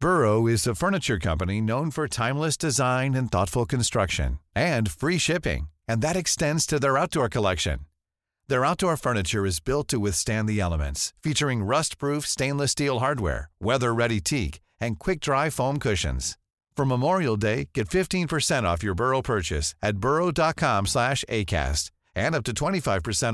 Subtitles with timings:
[0.00, 2.06] Burrow is a furniture company not for
[2.44, 3.14] timeless design
[3.70, 4.34] construction
[4.94, 6.68] collection
[8.48, 9.40] the right your furniture
[11.24, 16.24] featuring rust proof stainless steel hardware weather very teak add key form cushions
[16.76, 18.92] from memorial day get fifteen five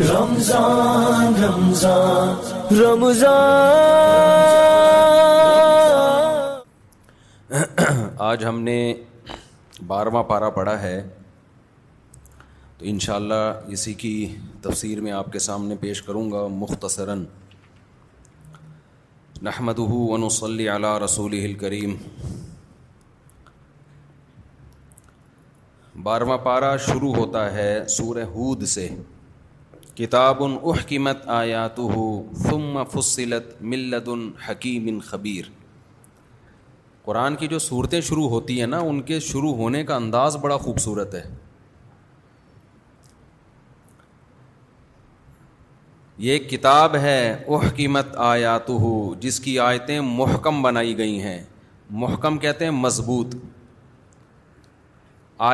[0.00, 1.34] Ramzan
[8.18, 8.76] آج ہم نے
[9.86, 11.00] بارواں پارا پڑھا ہے
[12.78, 13.34] تو انشاءاللہ
[13.72, 14.12] اسی کی
[14.62, 17.24] تفسیر میں آپ کے سامنے پیش کروں گا مختصراً
[19.48, 21.94] نحمد ونو صلی علا رسول کریم
[26.02, 28.88] بارواں پارا شروع ہوتا ہے سورہ ہود سے
[29.96, 32.02] کتاب احکمت آیات ہو
[32.38, 35.44] فم فصلت ملت الحکیم خبیر
[37.04, 40.56] قرآن کی جو صورتیں شروع ہوتی ہیں نا ان کے شروع ہونے کا انداز بڑا
[40.66, 41.22] خوبصورت ہے
[46.26, 51.42] یہ کتاب ہے احکمت قیمت آیات ہو جس کی آیتیں محکم بنائی گئی ہیں
[52.04, 53.34] محکم کہتے ہیں مضبوط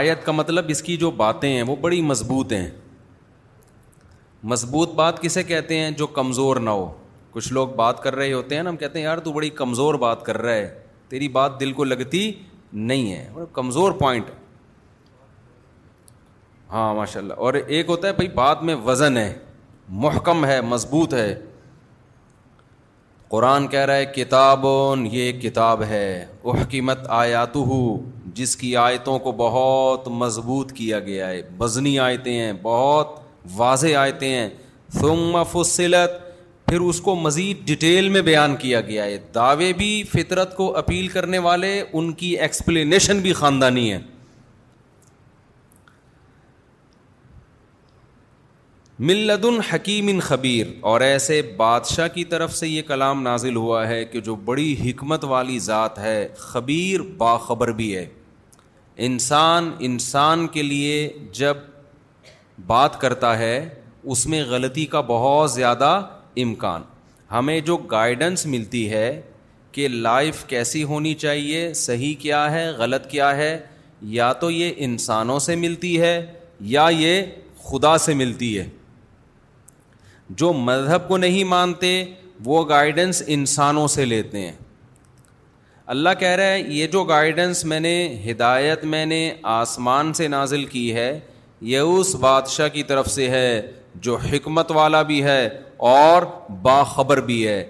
[0.03, 2.69] آیت کا مطلب اس کی جو باتیں ہیں وہ بڑی مضبوط ہیں
[4.51, 6.91] مضبوط بات کسے کہتے ہیں جو کمزور نہ ہو
[7.33, 9.95] کچھ لوگ بات کر رہے ہوتے ہیں نا ہم کہتے ہیں یار تو بڑی کمزور
[10.05, 10.69] بات کر رہا ہے
[11.09, 12.31] تیری بات دل کو لگتی
[12.73, 14.31] نہیں ہے کمزور پوائنٹ
[16.73, 19.33] ہاں ماشاء اللہ اور ایک ہوتا ہے بھائی بات میں وزن ہے
[20.05, 21.35] محکم ہے مضبوط ہے
[23.31, 24.65] قرآن کہہ رہا ہے کتاب
[25.11, 26.05] یہ ایک کتاب ہے
[26.55, 27.83] احکیمت آیات ہو
[28.35, 33.21] جس کی آیتوں کو بہت مضبوط کیا گیا ہے بزنی آیتیں ہیں بہت
[33.55, 34.49] واضح آئے
[35.53, 36.21] فصلت
[36.69, 41.09] پھر اس کو مزید ڈیٹیل میں بیان کیا گیا ہے دعوے بھی فطرت کو اپیل
[41.09, 43.99] کرنے والے ان کی ایکسپلینیشن بھی خاندانی ہے
[48.99, 53.87] ملد الحکیم حکیم ان خبیر اور ایسے بادشاہ کی طرف سے یہ کلام نازل ہوا
[53.89, 58.07] ہے کہ جو بڑی حکمت والی ذات ہے خبیر باخبر بھی ہے
[59.07, 61.55] انسان انسان کے لیے جب
[62.67, 63.69] بات کرتا ہے
[64.13, 65.89] اس میں غلطی کا بہت زیادہ
[66.43, 66.83] امکان
[67.33, 69.21] ہمیں جو گائیڈنس ملتی ہے
[69.73, 73.59] کہ لائف کیسی ہونی چاہیے صحیح کیا ہے غلط کیا ہے
[74.17, 76.17] یا تو یہ انسانوں سے ملتی ہے
[76.75, 77.23] یا یہ
[77.65, 78.69] خدا سے ملتی ہے
[80.41, 81.93] جو مذہب کو نہیں مانتے
[82.45, 84.53] وہ گائیڈنس انسانوں سے لیتے ہیں
[85.93, 87.97] اللہ کہہ رہا ہے یہ جو گائیڈنس میں نے
[88.31, 91.19] ہدایت میں نے آسمان سے نازل کی ہے
[91.71, 93.61] یہ اس بادشاہ کی طرف سے ہے
[94.05, 95.45] جو حکمت والا بھی ہے
[95.93, 96.23] اور
[96.63, 97.63] باخبر بھی ہے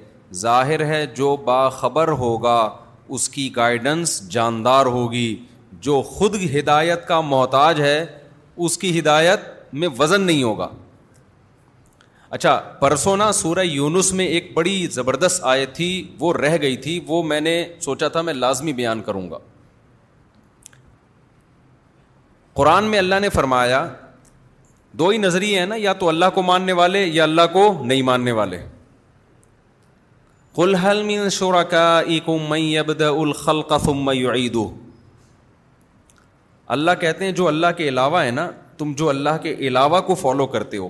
[0.43, 2.59] ظاہر ہے جو باخبر ہوگا
[3.17, 5.35] اس کی گائیڈنس جاندار ہوگی
[5.89, 8.05] جو خود ہدایت کا محتاج ہے
[8.65, 9.41] اس کی ہدایت
[9.83, 10.69] میں وزن نہیں ہوگا
[12.39, 17.23] اچھا پرسونا سورہ یونس میں ایک بڑی زبردست آیت تھی وہ رہ گئی تھی وہ
[17.33, 19.39] میں نے سوچا تھا میں لازمی بیان کروں گا
[22.59, 23.87] قرآن میں اللہ نے فرمایا
[24.99, 28.03] دو ہی نظریے ہیں نا یا تو اللہ کو ماننے والے یا اللہ کو نہیں
[28.09, 28.57] ماننے والے
[36.67, 40.15] اللہ کہتے ہیں جو اللہ کے علاوہ ہے نا تم جو اللہ کے علاوہ کو
[40.23, 40.89] فالو کرتے ہو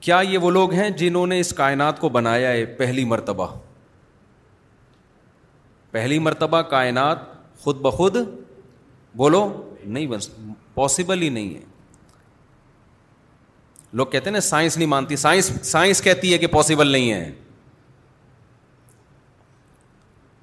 [0.00, 3.46] کیا یہ وہ لوگ ہیں جنہوں نے اس کائنات کو بنایا ہے پہلی مرتبہ
[5.90, 7.18] پہلی مرتبہ کائنات
[7.62, 8.16] خود بخود
[9.16, 9.44] بولو
[9.92, 11.60] نہیں بن پاسبل ہی نہیں ہے
[13.98, 17.32] لوگ کہتے ہیں نا سائنس نہیں مانتی سائنس سائنس کہتی ہے کہ پاسبل نہیں ہے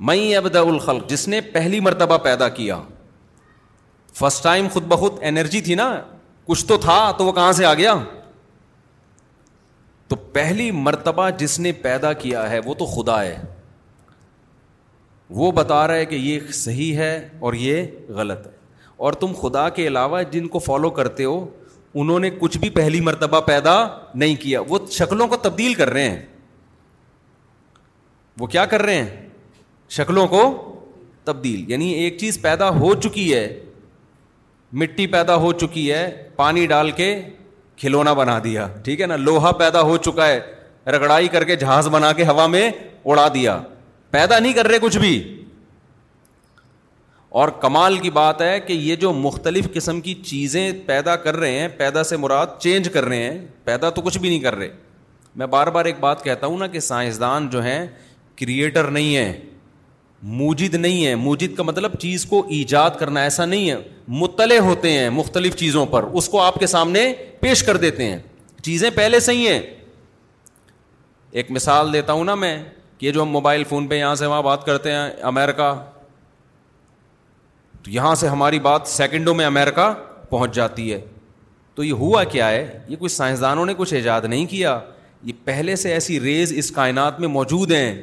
[0.10, 2.80] میں ابدا الخل جس نے پہلی مرتبہ پیدا کیا
[4.20, 5.90] فرسٹ ٹائم خود بخود انرجی تھی نا
[6.46, 7.94] کچھ تو تھا تو وہ کہاں سے آ گیا
[10.08, 13.38] تو پہلی مرتبہ جس نے پیدا کیا ہے وہ تو خدا ہے
[15.42, 17.84] وہ بتا رہا ہے کہ یہ صحیح ہے اور یہ
[18.16, 18.52] غلط ہے
[19.04, 21.34] اور تم خدا کے علاوہ جن کو فالو کرتے ہو
[22.02, 23.74] انہوں نے کچھ بھی پہلی مرتبہ پیدا
[24.22, 26.22] نہیں کیا وہ شکلوں کو تبدیل کر رہے ہیں
[28.40, 29.28] وہ کیا کر رہے ہیں
[29.98, 30.42] شکلوں کو
[31.26, 33.44] تبدیل یعنی ایک چیز پیدا ہو چکی ہے
[34.82, 36.02] مٹی پیدا ہو چکی ہے
[36.36, 37.12] پانی ڈال کے
[37.78, 40.40] کھلونا بنا دیا ٹھیک ہے نا لوہا پیدا ہو چکا ہے
[40.96, 42.70] رگڑائی کر کے جہاز بنا کے ہوا میں
[43.06, 43.60] اڑا دیا
[44.18, 45.14] پیدا نہیں کر رہے کچھ بھی
[47.42, 51.60] اور کمال کی بات ہے کہ یہ جو مختلف قسم کی چیزیں پیدا کر رہے
[51.60, 54.68] ہیں پیدا سے مراد چینج کر رہے ہیں پیدا تو کچھ بھی نہیں کر رہے
[55.42, 57.86] میں بار بار ایک بات کہتا ہوں نا کہ سائنسدان جو ہیں
[58.40, 59.32] کریٹر نہیں ہیں
[60.44, 63.76] موجد نہیں ہیں موجد کا مطلب چیز کو ایجاد کرنا ایسا نہیں ہے
[64.22, 68.20] مطلع ہوتے ہیں مختلف چیزوں پر اس کو آپ کے سامنے پیش کر دیتے ہیں
[68.66, 69.60] چیزیں پہلے سے ہی ہیں
[71.40, 72.58] ایک مثال دیتا ہوں نا میں
[72.98, 75.74] کہ جو ہم موبائل فون پہ یہاں سے وہاں بات کرتے ہیں امیرکا
[77.84, 79.94] تو یہاں سے ہماری بات سیکنڈوں میں امیرکا
[80.30, 81.00] پہنچ جاتی ہے
[81.76, 84.80] تو یہ ہوا کیا ہے یہ کچھ سائنسدانوں نے کچھ ایجاد نہیں کیا
[85.24, 87.94] یہ پہلے سے ایسی ریز اس کائنات میں موجود ہیں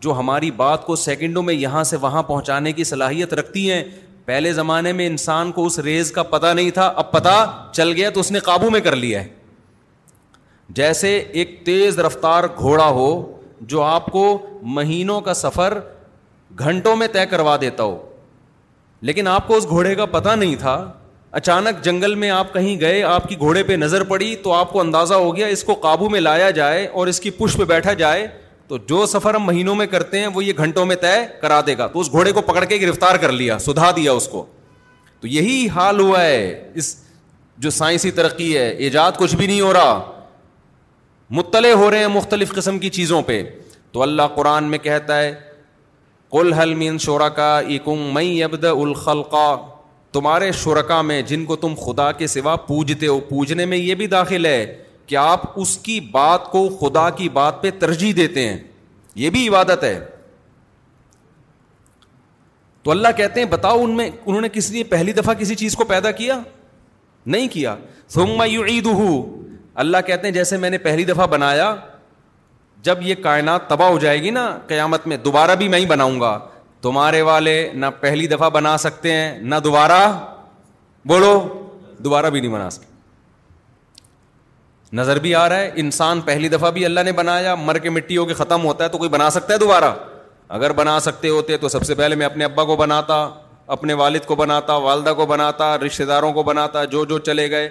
[0.00, 3.82] جو ہماری بات کو سیکنڈوں میں یہاں سے وہاں پہنچانے کی صلاحیت رکھتی ہیں
[4.24, 7.36] پہلے زمانے میں انسان کو اس ریز کا پتہ نہیں تھا اب پتہ
[7.72, 9.28] چل گیا تو اس نے قابو میں کر لیا ہے
[10.80, 13.08] جیسے ایک تیز رفتار گھوڑا ہو
[13.72, 14.24] جو آپ کو
[14.76, 15.78] مہینوں کا سفر
[16.60, 17.96] گھنٹوں میں طے کروا دیتا ہو
[19.06, 20.72] لیکن آپ کو اس گھوڑے کا پتہ نہیں تھا
[21.40, 24.80] اچانک جنگل میں آپ کہیں گئے آپ کی گھوڑے پہ نظر پڑی تو آپ کو
[24.80, 27.92] اندازہ ہو گیا اس کو قابو میں لایا جائے اور اس کی پش پہ بیٹھا
[28.02, 28.26] جائے
[28.68, 31.12] تو جو سفر ہم مہینوں میں کرتے ہیں وہ یہ گھنٹوں میں طے
[31.42, 34.28] کرا دے گا تو اس گھوڑے کو پکڑ کے گرفتار کر لیا سدھا دیا اس
[34.28, 34.44] کو
[35.20, 36.94] تو یہی حال ہوا ہے اس
[37.60, 40.00] جو سائنسی ترقی ہے ایجاد کچھ بھی نہیں ہو رہا
[41.38, 43.42] مطلع ہو رہے ہیں مختلف قسم کی چیزوں پہ
[43.92, 45.32] تو اللہ قرآن میں کہتا ہے
[46.32, 46.52] کل
[50.12, 54.06] تمہارے شرکا میں جن کو تم خدا کے سوا پوجتے ہو پوجنے میں یہ بھی
[54.06, 54.64] داخل ہے
[55.06, 58.56] کہ آپ اس کی بات کو خدا کی بات پہ ترجیح دیتے ہیں
[59.22, 59.98] یہ بھی عبادت ہے
[62.82, 65.74] تو اللہ کہتے ہیں بتاؤ ان میں انہوں نے کسی لیے پہلی دفعہ کسی چیز
[65.76, 66.40] کو پیدا کیا
[67.26, 67.74] نہیں کیا
[68.52, 68.98] یعیدہ
[69.84, 71.74] اللہ کہتے ہیں جیسے میں نے پہلی دفعہ بنایا
[72.86, 76.20] جب یہ کائنات تباہ ہو جائے گی نا قیامت میں دوبارہ بھی میں ہی بناؤں
[76.20, 76.38] گا
[76.82, 79.98] تمہارے والے نہ پہلی دفعہ بنا سکتے ہیں نہ دوبارہ
[81.08, 81.32] بولو
[82.04, 82.86] دوبارہ بھی نہیں بنا سکتے
[84.96, 88.16] نظر بھی آ رہا ہے انسان پہلی دفعہ بھی اللہ نے بنایا مر کے مٹی
[88.16, 89.92] ہو کے ختم ہوتا ہے تو کوئی بنا سکتا ہے دوبارہ
[90.58, 93.28] اگر بنا سکتے ہوتے تو سب سے پہلے میں اپنے ابا کو بناتا
[93.74, 97.68] اپنے والد کو بناتا والدہ کو بناتا رشتے داروں کو بناتا جو جو چلے گئے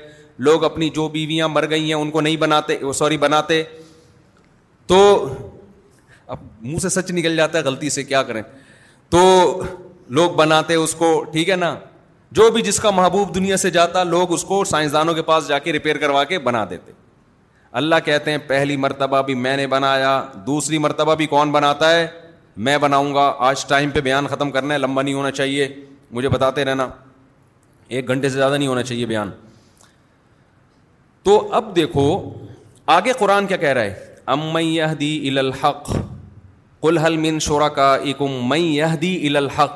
[0.47, 3.63] لوگ اپنی جو بیویاں مر گئی ہیں ان کو نہیں بناتے سوری بناتے
[4.87, 4.99] تو
[6.27, 8.41] اب منہ سے سچ نکل جاتا ہے غلطی سے کیا کریں
[9.09, 9.21] تو
[10.19, 11.75] لوگ بناتے اس کو ٹھیک ہے نا
[12.37, 15.59] جو بھی جس کا محبوب دنیا سے جاتا لوگ اس کو سائنسدانوں کے پاس جا
[15.67, 16.91] کے ریپیئر کروا کے بنا دیتے
[17.81, 20.11] اللہ کہتے ہیں پہلی مرتبہ بھی میں نے بنایا
[20.47, 22.07] دوسری مرتبہ بھی کون بناتا ہے
[22.67, 25.67] میں بناؤں گا آج ٹائم پہ بیان ختم کرنا ہے لمبا نہیں ہونا چاہیے
[26.11, 26.87] مجھے بتاتے رہنا
[27.97, 29.29] ایک گھنٹے سے زیادہ نہیں ہونا چاہیے بیان
[31.23, 32.07] تو اب دیکھو
[32.97, 35.89] آگے قرآن کیا کہہ رہا ہے امن یہدی الا الحق
[36.81, 39.75] قل حلمین من شرکائکم من یہدی الا الحق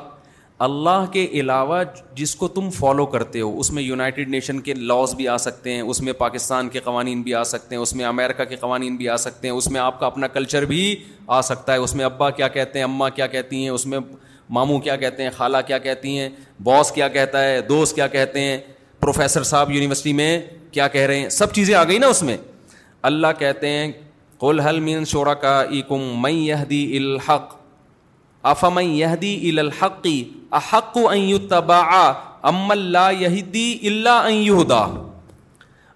[0.66, 1.82] اللہ کے علاوہ
[2.14, 5.72] جس کو تم فالو کرتے ہو اس میں یونائٹڈ نیشن کے لاز بھی آ سکتے
[5.74, 8.96] ہیں اس میں پاکستان کے قوانین بھی آ سکتے ہیں اس میں امریکہ کے قوانین
[8.96, 10.80] بھی آ سکتے ہیں اس میں آپ کا اپنا کلچر بھی
[11.26, 13.98] آ سکتا ہے اس میں ابا کیا کہتے ہیں اماں کیا کہتی ہیں اس میں
[14.58, 16.28] ماموں کیا کہتے ہیں خالہ کیا کہتی ہیں
[16.64, 18.58] باس کیا کہتا ہے دوست کیا کہتے ہیں
[19.00, 20.38] پروفیسر صاحب یونیورسٹی میں
[20.72, 22.36] کیا کہہ رہے ہیں سب چیزیں آ گئی نا اس میں
[23.12, 23.90] اللہ کہتے ہیں
[24.48, 25.44] الحق
[30.50, 30.98] احق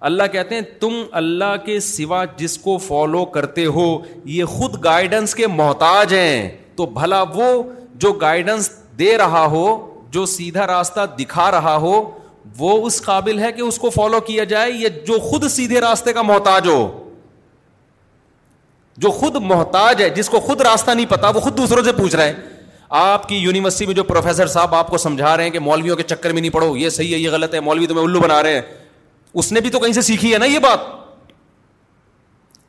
[0.01, 3.87] اللہ کہتے ہیں تم اللہ کے سوا جس کو فالو کرتے ہو
[4.35, 7.53] یہ خود گائیڈنس کے محتاج ہیں تو بھلا وہ
[8.05, 9.65] جو گائیڈنس دے رہا ہو
[10.13, 11.99] جو سیدھا راستہ دکھا رہا ہو
[12.59, 16.13] وہ اس قابل ہے کہ اس کو فالو کیا جائے یا جو خود سیدھے راستے
[16.13, 16.81] کا محتاج ہو
[19.05, 22.15] جو خود محتاج ہے جس کو خود راستہ نہیں پتا وہ خود دوسروں سے پوچھ
[22.17, 22.35] رہا ہے
[22.99, 26.03] آپ کی یونیورسٹی میں جو پروفیسر صاحب آپ کو سمجھا رہے ہیں کہ مولویوں کے
[26.13, 28.55] چکر میں نہیں پڑھو یہ صحیح ہے یہ غلط ہے مولوی تمہیں الو بنا رہے
[28.55, 28.61] ہیں
[29.39, 30.95] اس نے بھی تو کہیں سے سیکھی ہے نا یہ بات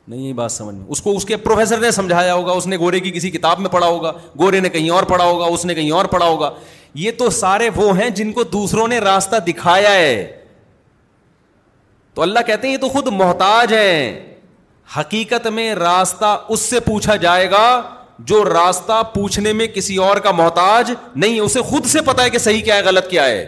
[0.08, 3.00] نہیں یہ بات سمجھ اس کو اس کے پروفیسر نے سمجھایا ہوگا اس نے گورے
[3.00, 5.90] کی کسی کتاب میں پڑھا ہوگا گورے نے کہیں اور پڑھا ہوگا اس نے کہیں
[5.96, 6.50] اور پڑھا ہوگا
[7.00, 10.24] یہ تو سارے وہ ہیں جن کو دوسروں نے راستہ دکھایا ہے
[12.14, 14.20] تو اللہ کہتے ہیں یہ تو خود محتاج ہیں
[14.96, 17.64] حقیقت میں راستہ اس سے پوچھا جائے گا
[18.28, 22.38] جو راستہ پوچھنے میں کسی اور کا محتاج نہیں اسے خود سے پتا ہے کہ
[22.38, 23.44] صحیح کیا ہے غلط کیا ہے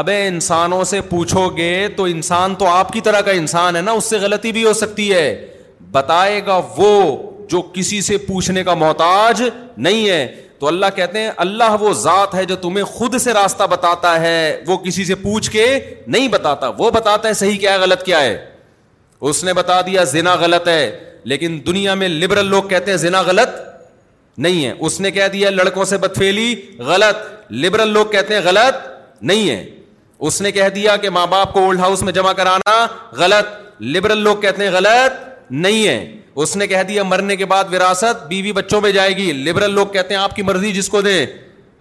[0.00, 3.92] ابے انسانوں سے پوچھو گے تو انسان تو آپ کی طرح کا انسان ہے نا
[4.00, 5.26] اس سے غلطی بھی ہو سکتی ہے
[5.92, 6.90] بتائے گا وہ
[7.50, 9.42] جو کسی سے پوچھنے کا محتاج
[9.76, 10.26] نہیں ہے
[10.58, 14.36] تو اللہ کہتے ہیں اللہ وہ ذات ہے جو تمہیں خود سے راستہ بتاتا ہے
[14.66, 15.66] وہ کسی سے پوچھ کے
[16.06, 18.36] نہیں بتاتا وہ بتاتا ہے صحیح کیا ہے غلط کیا ہے
[19.28, 20.98] اس نے بتا دیا زنا غلط ہے
[21.30, 23.58] لیکن دنیا میں لبرل لوگ کہتے ہیں زنا غلط
[24.44, 26.54] نہیں ہے اس نے کہہ دیا لڑکوں سے بتفیلی
[26.86, 28.86] غلط لبرل لوگ کہتے ہیں غلط
[29.30, 29.64] نہیں ہے
[30.28, 32.86] اس نے کہہ دیا کہ ماں باپ کو اولڈ ہاؤس میں جمع کرانا
[33.16, 35.22] غلط لبرل لوگ کہتے ہیں غلط
[35.52, 35.98] نہیں ہے
[36.42, 39.86] اس نے کہہ دیا مرنے کے بعد وراثت بیوی بچوں میں جائے گی لبرل لوگ
[39.92, 41.24] کہتے ہیں آپ کی مرضی جس کو دے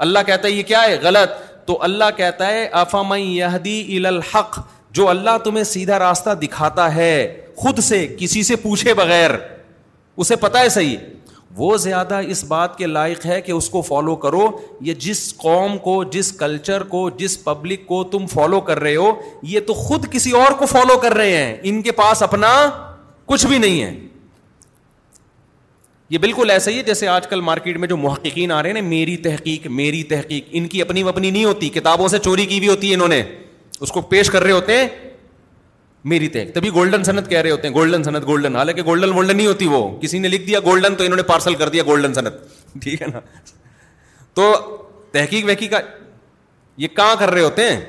[0.05, 1.35] اللہ کہتا ہے یہ کیا ہے غلط
[1.67, 2.67] تو اللہ کہتا ہے
[3.21, 3.99] یہدی یہ
[4.97, 7.11] جو اللہ تمہیں سیدھا راستہ دکھاتا ہے
[7.57, 9.31] خود سے کسی سے پوچھے بغیر
[10.17, 10.97] اسے پتا ہے صحیح
[11.57, 14.47] وہ زیادہ اس بات کے لائق ہے کہ اس کو فالو کرو
[14.87, 19.11] یہ جس قوم کو جس کلچر کو جس پبلک کو تم فالو کر رہے ہو
[19.53, 22.53] یہ تو خود کسی اور کو فالو کر رہے ہیں ان کے پاس اپنا
[23.31, 23.93] کچھ بھی نہیں ہے
[26.09, 28.81] یہ بالکل ایسا ہی ہے جیسے آج کل مارکیٹ میں جو محققین آ رہے ہیں
[28.81, 32.59] نا میری تحقیق میری تحقیق ان کی اپنی اپنی نہیں ہوتی کتابوں سے چوری کی
[32.59, 33.21] بھی ہوتی ہے انہوں نے
[33.81, 34.87] اس کو پیش کر رہے ہوتے ہیں
[36.13, 39.37] میری تین تبھی گولڈن سنت کہہ رہے ہوتے ہیں گولڈن سنت گولڈن حالانکہ گولڈن وولڈن
[39.37, 42.13] نہیں ہوتی وہ کسی نے لکھ دیا گولڈن تو انہوں نے پارسل کر دیا گولڈن
[42.13, 43.19] سنت ٹھیک ہے نا
[44.35, 44.51] تو
[45.11, 45.73] تحقیق وحقیق
[46.83, 47.79] یہ کہاں کر رہے ہوتے ہیں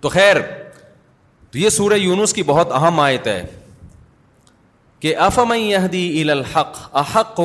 [0.00, 0.36] تو خیر
[1.50, 3.42] تو یہ سورہ یونس کی بہت اہم آیت ہے
[5.00, 7.40] کہ افم الحق احق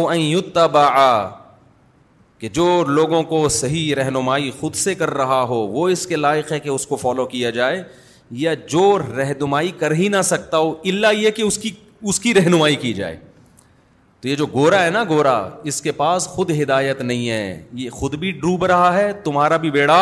[2.39, 6.51] کہ جو لوگوں کو صحیح رہنمائی خود سے کر رہا ہو وہ اس کے لائق
[6.51, 7.81] ہے کہ اس کو فالو کیا جائے
[8.43, 8.83] یا جو
[9.17, 11.43] رہنمائی کر ہی نہ سکتا ہو اللہ یہ کہ
[12.09, 13.15] اس کی رہنمائی کی جائے
[14.21, 15.37] تو یہ جو گورا ہے نا گورا
[15.71, 19.71] اس کے پاس خود ہدایت نہیں ہے یہ خود بھی ڈوب رہا ہے تمہارا بھی
[19.71, 20.01] بیڑا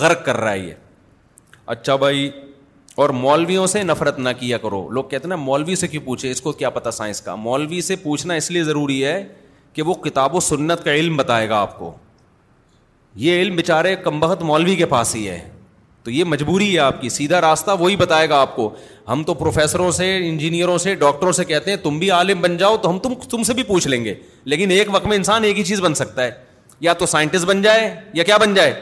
[0.00, 0.72] غرق کر رہا ہے یہ
[1.74, 2.28] اچھا بھائی
[3.04, 6.30] اور مولویوں سے نفرت نہ کیا کرو لوگ کہتے ہیں نا مولوی سے کیوں پوچھے
[6.30, 9.22] اس کو کیا پتا سائنس کا مولوی سے پوچھنا اس لیے ضروری ہے
[9.76, 11.92] کہ وہ کتاب و سنت کا علم بتائے گا آپ کو
[13.24, 15.38] یہ علم بیچارے کم بہت مولوی کے پاس ہی ہے
[16.04, 18.68] تو یہ مجبوری ہے آپ کی سیدھا راستہ وہی بتائے گا آپ کو
[19.08, 22.76] ہم تو پروفیسروں سے انجینئروں سے ڈاکٹروں سے کہتے ہیں تم بھی عالم بن جاؤ
[22.82, 24.14] تو ہم تم تم سے بھی پوچھ لیں گے
[24.52, 26.30] لیکن ایک وقت میں انسان ایک ہی چیز بن سکتا ہے
[26.88, 28.72] یا تو سائنٹسٹ بن جائے یا کیا بن جائے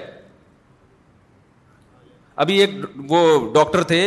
[2.44, 2.70] ابھی ایک
[3.08, 3.20] وہ
[3.54, 4.00] ڈاکٹر تھے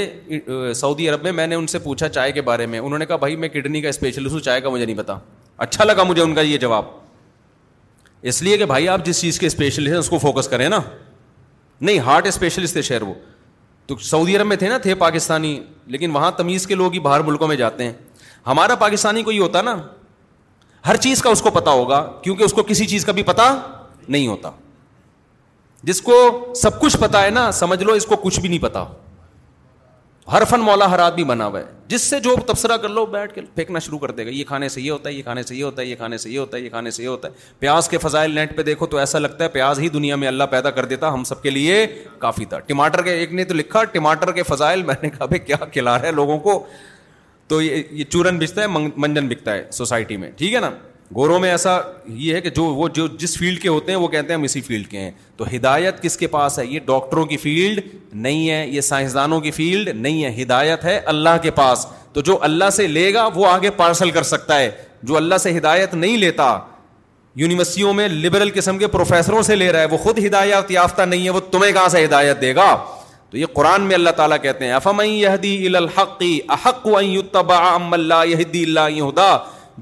[0.75, 3.15] سعودی عرب میں میں نے ان سے پوچھا چائے کے بارے میں انہوں نے کہا
[3.25, 5.17] بھائی میں کڈنی کا اسپیشلسٹ ہوں چائے کا مجھے نہیں پتا
[5.65, 6.85] اچھا لگا مجھے ان کا یہ جواب
[8.31, 10.79] اس لیے کہ بھائی آپ جس چیز کے اسپیشلسٹ ہیں اس کو فوکس کریں نا
[11.81, 13.13] نہیں ہارٹ اسپیشلسٹ تھے شہر وہ
[13.87, 15.59] تو سعودی عرب میں تھے نا تھے پاکستانی
[15.95, 17.93] لیکن وہاں تمیز کے لوگ ہی باہر ملکوں میں جاتے ہیں
[18.47, 19.75] ہمارا پاکستانی کو یہ ہوتا نا
[20.87, 23.53] ہر چیز کا اس کو پتا ہوگا کیونکہ اس کو کسی چیز کا بھی پتا
[24.07, 24.51] نہیں ہوتا
[25.83, 26.13] جس کو
[26.61, 28.83] سب کچھ پتا ہے نا سمجھ لو اس کو کچھ بھی نہیں پتا
[30.31, 33.33] ہر فن مولا ہر بھی بنا ہوا ہے جس سے جو تبصرہ کر لو بیٹھ
[33.33, 35.55] کے پھینکنا شروع کر دے گا یہ کھانے سے یہ ہوتا ہے یہ کھانے سے
[35.55, 37.33] یہ ہوتا ہے یہ کھانے سے یہ ہوتا ہے یہ کھانے سے یہ ہوتا ہے
[37.59, 40.43] پیاز کے فضائل نیٹ پہ دیکھو تو ایسا لگتا ہے پیاز ہی دنیا میں اللہ
[40.51, 41.85] پیدا کر دیتا ہم سب کے لیے
[42.19, 45.39] کافی تھا ٹماٹر کے ایک نے تو لکھا ٹماٹر کے فضائل میں نے کہا بھائی
[45.45, 46.63] کیا کھلا رہا ہے لوگوں کو
[47.47, 50.69] تو یہ چورن بکتا ہے منجن بکتا ہے سوسائٹی میں ٹھیک ہے نا
[51.15, 54.07] گوروں میں ایسا یہ ہے کہ جو وہ جو جس فیلڈ کے ہوتے ہیں وہ
[54.07, 57.23] کہتے ہیں ہم اسی فیلڈ کے ہیں تو ہدایت کس کے پاس ہے یہ ڈاکٹروں
[57.25, 57.79] کی فیلڈ
[58.13, 62.37] نہیں ہے یہ سائنسدانوں کی فیلڈ نہیں ہے ہدایت ہے اللہ کے پاس تو جو
[62.49, 64.69] اللہ سے لے گا وہ آگے پارسل کر سکتا ہے
[65.03, 66.57] جو اللہ سے ہدایت نہیں لیتا
[67.39, 71.23] یونیورسٹیوں میں لبرل قسم کے پروفیسروں سے لے رہا ہے وہ خود ہدایت یافتہ نہیں
[71.25, 72.75] ہے وہ تمہیں کہاں سے ہدایت دے گا
[73.29, 76.87] تو یہ قرآن میں اللہ تعالیٰ کہتے ہیں افم الحقی احق
[77.35, 78.33] اللہ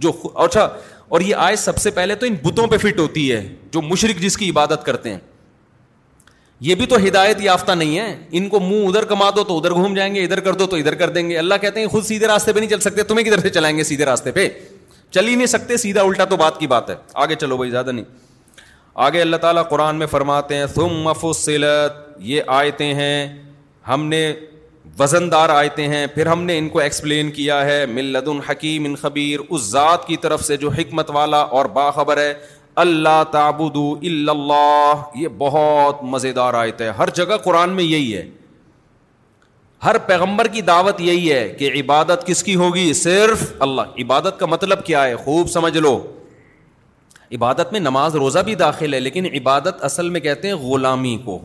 [0.06, 0.12] جو
[0.44, 0.68] اچھا
[1.10, 4.20] اور یہ آئے سب سے پہلے تو ان بتوں پہ فٹ ہوتی ہے جو مشرق
[4.22, 5.18] جس کی عبادت کرتے ہیں
[6.66, 9.72] یہ بھی تو ہدایت یافتہ نہیں ہے ان کو منہ ادھر کما دو تو ادھر
[9.74, 12.04] گھوم جائیں گے ادھر کر دو تو ادھر کر دیں گے اللہ کہتے ہیں خود
[12.06, 14.48] سیدھے راستے پہ نہیں چل سکتے تمہیں کدھر سے چلائیں گے سیدھے راستے پہ
[15.14, 16.96] چل ہی نہیں سکتے سیدھا الٹا تو بات کی بات ہے
[17.26, 18.06] آگے چلو بھائی زیادہ نہیں
[19.08, 21.32] آگے اللہ تعالیٰ قرآن میں فرماتے ہیں تم مفو
[22.32, 23.28] یہ آئے ہیں
[23.88, 24.26] ہم نے
[25.00, 28.86] وزن دار آیتیں ہیں پھر ہم نے ان کو ایکسپلین کیا ہے مل لدن الحکیم
[28.86, 32.34] ان خبیر اس ذات کی طرف سے جو حکمت والا اور باخبر ہے
[32.84, 38.24] اللہ تابود یہ بہت مزے دار آئے ہر جگہ قرآن میں یہی ہے
[39.86, 44.46] ہر پیغمبر کی دعوت یہی ہے کہ عبادت کس کی ہوگی صرف اللہ عبادت کا
[44.56, 45.94] مطلب کیا ہے خوب سمجھ لو
[47.36, 51.40] عبادت میں نماز روزہ بھی داخل ہے لیکن عبادت اصل میں کہتے ہیں غلامی کو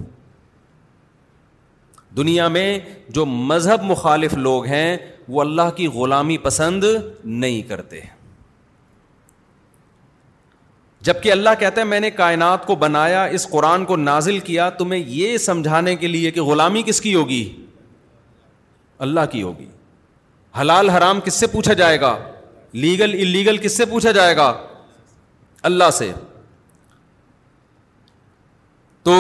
[2.17, 2.79] دنیا میں
[3.15, 4.97] جو مذہب مخالف لوگ ہیں
[5.33, 6.85] وہ اللہ کی غلامی پسند
[7.25, 8.01] نہیں کرتے
[11.09, 15.03] جبکہ اللہ کہتا ہے میں نے کائنات کو بنایا اس قرآن کو نازل کیا تمہیں
[15.07, 17.45] یہ سمجھانے کے لیے کہ غلامی کس کی ہوگی
[19.07, 19.67] اللہ کی ہوگی
[20.61, 22.17] حلال حرام کس سے پوچھا جائے گا
[22.83, 24.53] لیگل انلیگل کس سے پوچھا جائے گا
[25.71, 26.13] اللہ سے
[29.05, 29.17] تو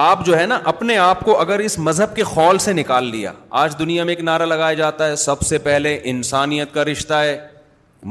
[0.00, 3.32] آپ جو ہے نا اپنے آپ کو اگر اس مذہب کے خول سے نکال لیا
[3.62, 7.36] آج دنیا میں ایک نعرہ لگایا جاتا ہے سب سے پہلے انسانیت کا رشتہ ہے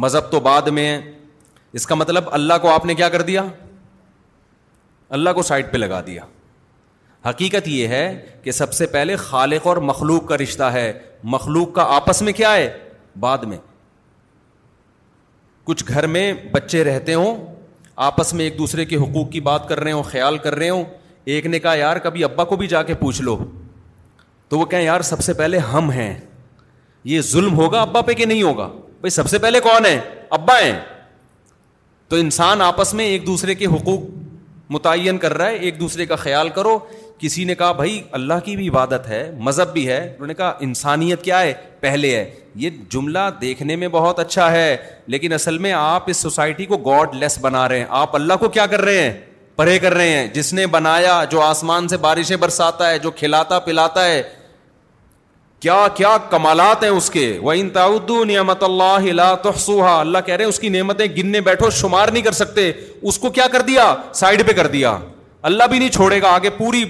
[0.03, 0.99] مذہب تو بعد میں ہے
[1.79, 3.43] اس کا مطلب اللہ کو آپ نے کیا کر دیا
[5.19, 6.23] اللہ کو سائڈ پہ لگا دیا
[7.29, 8.05] حقیقت یہ ہے
[8.43, 10.91] کہ سب سے پہلے خالق اور مخلوق کا رشتہ ہے
[11.37, 12.71] مخلوق کا آپس میں کیا ہے
[13.19, 13.57] بعد میں
[15.63, 17.45] کچھ گھر میں بچے رہتے ہوں
[18.11, 20.83] آپس میں ایک دوسرے کے حقوق کی بات کر رہے ہوں خیال کر رہے ہوں
[21.25, 23.37] ایک نے کہا یار کبھی ابا کو بھی جا کے پوچھ لو
[24.49, 26.13] تو وہ کہیں یار سب سے پہلے ہم ہیں
[27.09, 28.67] یہ ظلم ہوگا ابا پہ کہ نہیں ہوگا
[29.01, 29.99] بھائی سب سے پہلے کون ہے
[30.37, 30.77] ابا ہیں
[32.09, 34.01] تو انسان آپس میں ایک دوسرے کے حقوق
[34.71, 36.77] متعین کر رہا ہے ایک دوسرے کا خیال کرو
[37.19, 40.53] کسی نے کہا بھائی اللہ کی بھی عبادت ہے مذہب بھی ہے انہوں نے کہا
[40.67, 42.29] انسانیت کیا ہے پہلے ہے
[42.63, 44.75] یہ جملہ دیکھنے میں بہت اچھا ہے
[45.07, 48.49] لیکن اصل میں آپ اس سوسائٹی کو گاڈ لیس بنا رہے ہیں آپ اللہ کو
[48.57, 49.11] کیا کر رہے ہیں
[49.61, 53.57] پرے کر رہے ہیں جس نے بنایا جو آسمان سے بارشیں برساتا ہے جو کھلاتا
[53.65, 54.21] پلاتا ہے
[55.61, 60.35] کیا کیا کمالات ہیں اس کے وہ ان تعدو نعمت اللہ لا تحصوها اللہ کہہ
[60.35, 62.71] رہے ہیں اس کی نعمتیں گننے بیٹھو شمار نہیں کر سکتے
[63.11, 64.97] اس کو کیا کر دیا سائڈ پہ کر دیا
[65.49, 66.83] اللہ بھی نہیں چھوڑے گا آگے پوری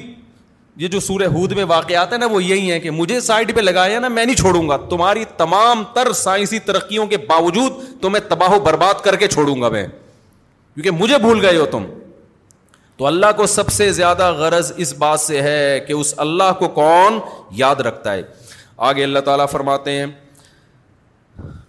[0.84, 3.62] یہ جو سورہ ہود میں واقعات ہیں نا وہ یہی ہیں کہ مجھے سائڈ پہ
[3.62, 8.54] لگایا نا میں نہیں چھوڑوں گا تمہاری تمام تر سائنسی ترقیوں کے باوجود تمہیں تباہ
[8.56, 9.86] و برباد کر کے چھوڑوں گا میں
[10.74, 11.84] کیونکہ مجھے بھول گئے ہو تم
[13.02, 16.68] تو اللہ کو سب سے زیادہ غرض اس بات سے ہے کہ اس اللہ کو
[16.74, 17.18] کون
[17.62, 18.22] یاد رکھتا ہے
[18.88, 20.06] آگے اللہ تعالیٰ فرماتے ہیں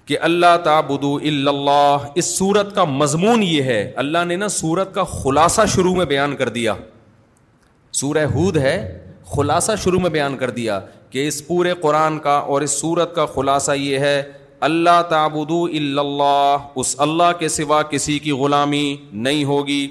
[0.06, 5.04] کہ اللہ تابو اللہ اس سورت کا مضمون یہ ہے اللہ نے نا سورت کا
[5.14, 6.74] خلاصہ شروع میں بیان کر دیا
[8.02, 8.76] سورہ ہود ہے
[9.36, 10.78] خلاصہ شروع میں بیان کر دیا
[11.10, 14.22] کہ اس پورے قرآن کا اور اس سورت کا خلاصہ یہ ہے
[14.70, 19.86] اللہ تاب اللہ اس اللہ کے سوا کسی کی غلامی نہیں ہوگی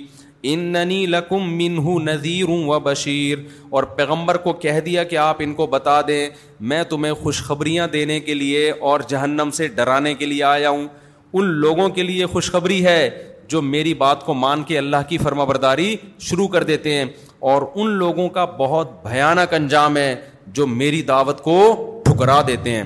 [0.50, 3.38] ان ننی لکم منہ نذیر ہوں بشیر
[3.70, 6.28] اور پیغمبر کو کہہ دیا کہ آپ ان کو بتا دیں
[6.70, 10.88] میں تمہیں خوشخبریاں دینے کے لیے اور جہنم سے ڈرانے کے لیے آیا ہوں
[11.34, 13.10] ان لوگوں کے لیے خوشخبری ہے
[13.50, 15.96] جو میری بات کو مان کے اللہ کی فرما برداری
[16.30, 17.04] شروع کر دیتے ہیں
[17.52, 20.16] اور ان لوگوں کا بہت بھیانک انجام ہے
[20.54, 21.58] جو میری دعوت کو
[22.06, 22.84] ٹھکرا دیتے ہیں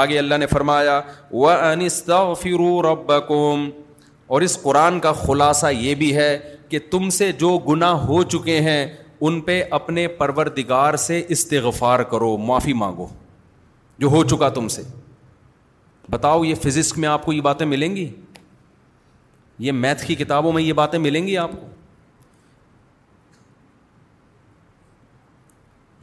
[0.00, 1.00] آگے اللہ نے فرمایا
[1.32, 2.84] و انستا فیرور
[4.26, 6.36] اور اس قرآن کا خلاصہ یہ بھی ہے
[6.72, 8.80] کہ تم سے جو گناہ ہو چکے ہیں
[9.28, 13.06] ان پہ اپنے پروردگار سے استغفار کرو معافی مانگو
[14.04, 14.82] جو ہو چکا تم سے
[16.10, 18.08] بتاؤ یہ فزکس میں آپ کو یہ باتیں ملیں گی
[19.66, 21.66] یہ میتھ کی کتابوں میں یہ باتیں ملیں گی آپ کو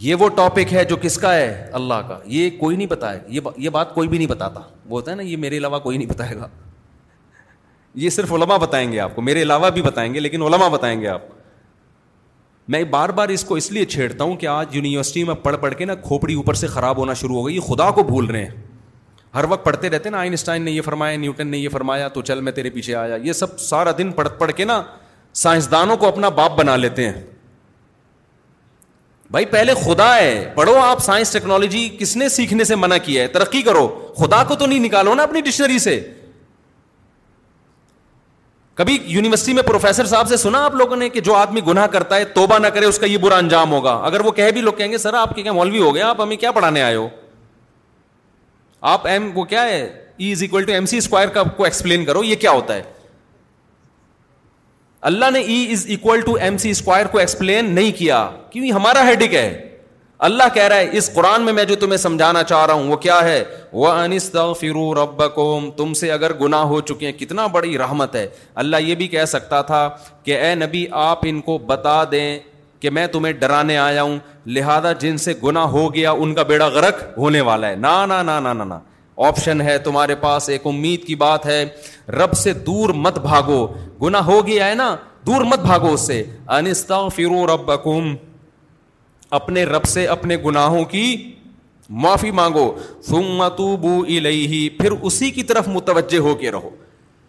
[0.07, 1.51] یہ وہ ٹاپک ہے جو کس کا ہے
[1.81, 3.19] اللہ کا یہ کوئی نہیں بتائے
[3.63, 6.09] یہ بات کوئی بھی نہیں بتاتا وہ ہوتا ہے نا یہ میرے علاوہ کوئی نہیں
[6.09, 6.47] بتائے گا
[8.01, 10.99] یہ صرف علما بتائیں گے آپ کو میرے علاوہ بھی بتائیں گے لیکن علما بتائیں
[11.01, 11.21] گے آپ
[12.73, 15.73] میں بار بار اس کو اس لیے چھیڑتا ہوں کہ آج یونیورسٹی میں پڑھ پڑھ
[15.75, 18.43] کے نا کھوپڑی اوپر سے خراب ہونا شروع ہو گئی یہ خدا کو بھول رہے
[18.43, 18.57] ہیں
[19.35, 22.41] ہر وقت پڑھتے رہتے نا آئنسٹائن نے یہ فرمایا نیوٹن نے یہ فرمایا تو چل
[22.41, 24.81] میں تیرے پیچھے آیا یہ سب سارا دن پڑھ پڑھ کے نا
[25.43, 27.21] سائنسدانوں کو اپنا باپ بنا لیتے ہیں
[29.31, 33.27] بھائی پہلے خدا ہے پڑھو آپ سائنس ٹیکنالوجی کس نے سیکھنے سے منع کیا ہے
[33.35, 33.87] ترقی کرو
[34.19, 35.99] خدا کو تو نہیں نکالو نا اپنی ڈکشنری سے
[38.79, 42.15] کبھی یونیورسٹی میں پروفیسر صاحب سے سنا آپ لوگوں نے کہ جو آدمی گناہ کرتا
[42.17, 44.73] ہے توبہ نہ کرے اس کا یہ برا انجام ہوگا اگر وہ کہہ بھی لوگ
[44.73, 47.07] کہیں گے سر آپ کے کیا مولوی ہو گیا آپ ہمیں کیا پڑھانے آئے ہو
[48.91, 49.81] آپ ایم وہ کیا ہے
[50.17, 52.81] E is equal to M C square کا کو ایکسپلین کرو یہ کیا ہوتا ہے
[55.11, 59.05] اللہ نے E is equal to M C square کو ایکسپلین نہیں کیا کیوں ہمارا
[59.07, 59.45] ہیڈک ہے
[60.27, 62.95] اللہ کہہ رہا ہے اس قرآن میں میں جو تمہیں سمجھانا چاہ رہا ہوں وہ
[63.03, 65.23] کیا ہے وہ انست فرو رب
[65.77, 68.25] تم سے اگر گنا ہو چکے ہیں کتنا بڑی رحمت ہے
[68.63, 69.87] اللہ یہ بھی کہہ سکتا تھا
[70.23, 72.37] کہ اے نبی آپ ان کو بتا دیں
[72.79, 74.17] کہ میں تمہیں ڈرانے آیا ہوں
[74.57, 78.39] لہذا جن سے گنا ہو گیا ان کا بیڑا غرق ہونے والا ہے نہ نہ
[78.63, 78.73] نہ
[79.27, 81.63] آپشن ہے تمہارے پاس ایک امید کی بات ہے
[82.21, 83.65] رب سے دور مت بھاگو
[84.03, 84.95] گنا ہو گیا ہے نا
[85.27, 86.23] دور مت بھاگو اس سے
[86.57, 87.71] انستا فرو رب
[89.37, 91.05] اپنے رب سے اپنے گناہوں کی
[92.05, 92.71] معافی مانگو
[93.05, 93.41] سنگ
[93.81, 96.69] بو الی پھر اسی کی طرف متوجہ ہو کے رہو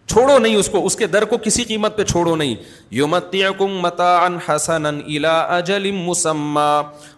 [0.07, 2.55] چھوڑو نہیں اس کو اس کے در کو کسی قیمت پہ چھوڑو نہیں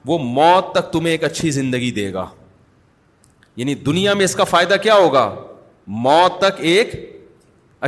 [0.07, 2.25] وہ موت تک تمہیں ایک اچھی زندگی دے گا
[3.55, 5.29] یعنی دنیا میں اس کا فائدہ کیا ہوگا
[6.07, 6.91] موت تک ایک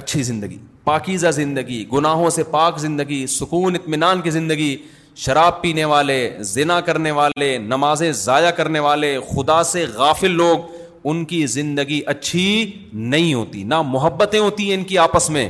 [0.01, 4.75] اچھی زندگی پاکیزہ زندگی گناہوں سے پاک زندگی سکون اطمینان کی زندگی
[5.23, 6.15] شراب پینے والے
[6.53, 10.73] زنا کرنے والے نمازیں ضائع کرنے والے خدا سے غافل لوگ
[11.09, 12.71] ان کی زندگی اچھی
[13.13, 15.49] نہیں ہوتی نہ محبتیں ہوتی ہیں ان کی آپس میں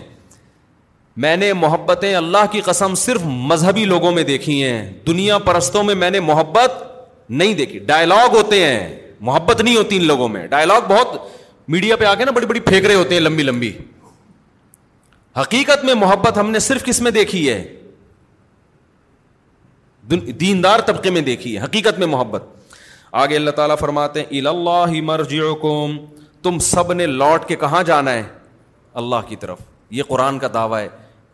[1.24, 5.96] میں نے محبتیں اللہ کی قسم صرف مذہبی لوگوں میں دیکھی ہیں دنیا پرستوں میں
[5.96, 6.84] میں نے محبت
[7.42, 8.96] نہیں دیکھی ڈائلاگ ہوتے ہیں
[9.28, 11.16] محبت نہیں ہوتی ان لوگوں میں ڈائلاگ بہت
[11.76, 13.72] میڈیا پہ آ کے نا بڑی بڑی رہے ہوتے ہیں لمبی لمبی
[15.40, 17.64] حقیقت میں محبت ہم نے صرف کس میں دیکھی ہے
[20.10, 22.44] دیندار طبقے میں دیکھی ہے حقیقت میں محبت
[23.22, 25.98] آگے اللہ تعالیٰ فرماتے ہیں اللہ مرجعکم
[26.44, 28.24] تم سب نے لوٹ کے کہاں جانا ہے
[29.02, 29.58] اللہ کی طرف
[30.00, 30.88] یہ قرآن کا دعویٰ ہے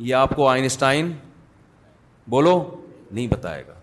[0.09, 1.11] یہ آپ کو آئنسٹائن
[2.29, 2.53] بولو
[3.11, 3.73] نہیں بتائے گا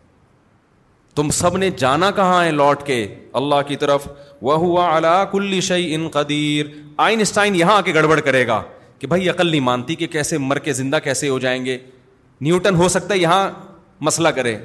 [1.16, 3.04] تم سب نے جانا کہاں ہے لوٹ کے
[3.40, 4.06] اللہ کی طرف
[4.48, 6.66] وہ ہوا کل شعی ان قدیر
[7.08, 8.60] آئنسٹائن یہاں آ کے گڑبڑ کرے گا
[8.98, 11.78] کہ بھائی عقل نہیں مانتی کہ کیسے مر کے زندہ کیسے ہو جائیں گے
[12.48, 13.48] نیوٹن ہو سکتا ہے یہاں
[14.08, 14.56] مسئلہ کرے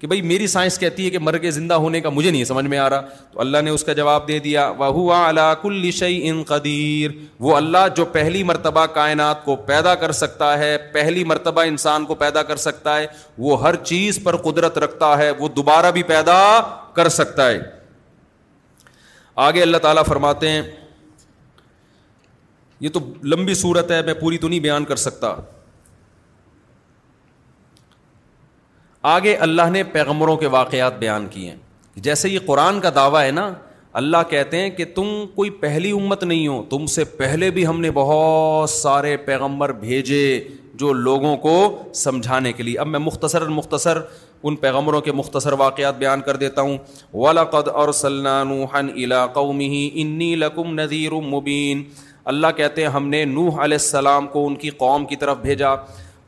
[0.00, 2.64] کہ بھائی میری سائنس کہتی ہے کہ مر کے زندہ ہونے کا مجھے نہیں سمجھ
[2.66, 3.00] میں آ رہا
[3.32, 7.10] تو اللہ نے اس کا جواب دے دیا کل شعی ان قدیر
[7.46, 12.14] وہ اللہ جو پہلی مرتبہ کائنات کو پیدا کر سکتا ہے پہلی مرتبہ انسان کو
[12.22, 13.06] پیدا کر سکتا ہے
[13.46, 16.38] وہ ہر چیز پر قدرت رکھتا ہے وہ دوبارہ بھی پیدا
[16.94, 17.58] کر سکتا ہے
[19.48, 20.62] آگے اللہ تعالیٰ فرماتے ہیں
[22.80, 23.00] یہ تو
[23.34, 25.34] لمبی صورت ہے میں پوری تو نہیں بیان کر سکتا
[29.08, 31.54] آگے اللہ نے پیغمبروں کے واقعات بیان کیے
[32.06, 33.50] جیسے یہ قرآن کا دعویٰ ہے نا
[34.00, 37.80] اللہ کہتے ہیں کہ تم کوئی پہلی امت نہیں ہو تم سے پہلے بھی ہم
[37.80, 40.24] نے بہت سارے پیغمبر بھیجے
[40.80, 41.54] جو لوگوں کو
[42.02, 43.98] سمجھانے کے لیے اب میں مختصر مختصر
[44.42, 46.76] ان پیغمبروں کے مختصر واقعات بیان کر دیتا ہوں
[47.14, 51.82] ولاقد اور سلان و الا قومی انی لکم نذیر مبین
[52.32, 55.74] اللہ کہتے ہیں ہم نے نوح علیہ السلام کو ان کی قوم کی طرف بھیجا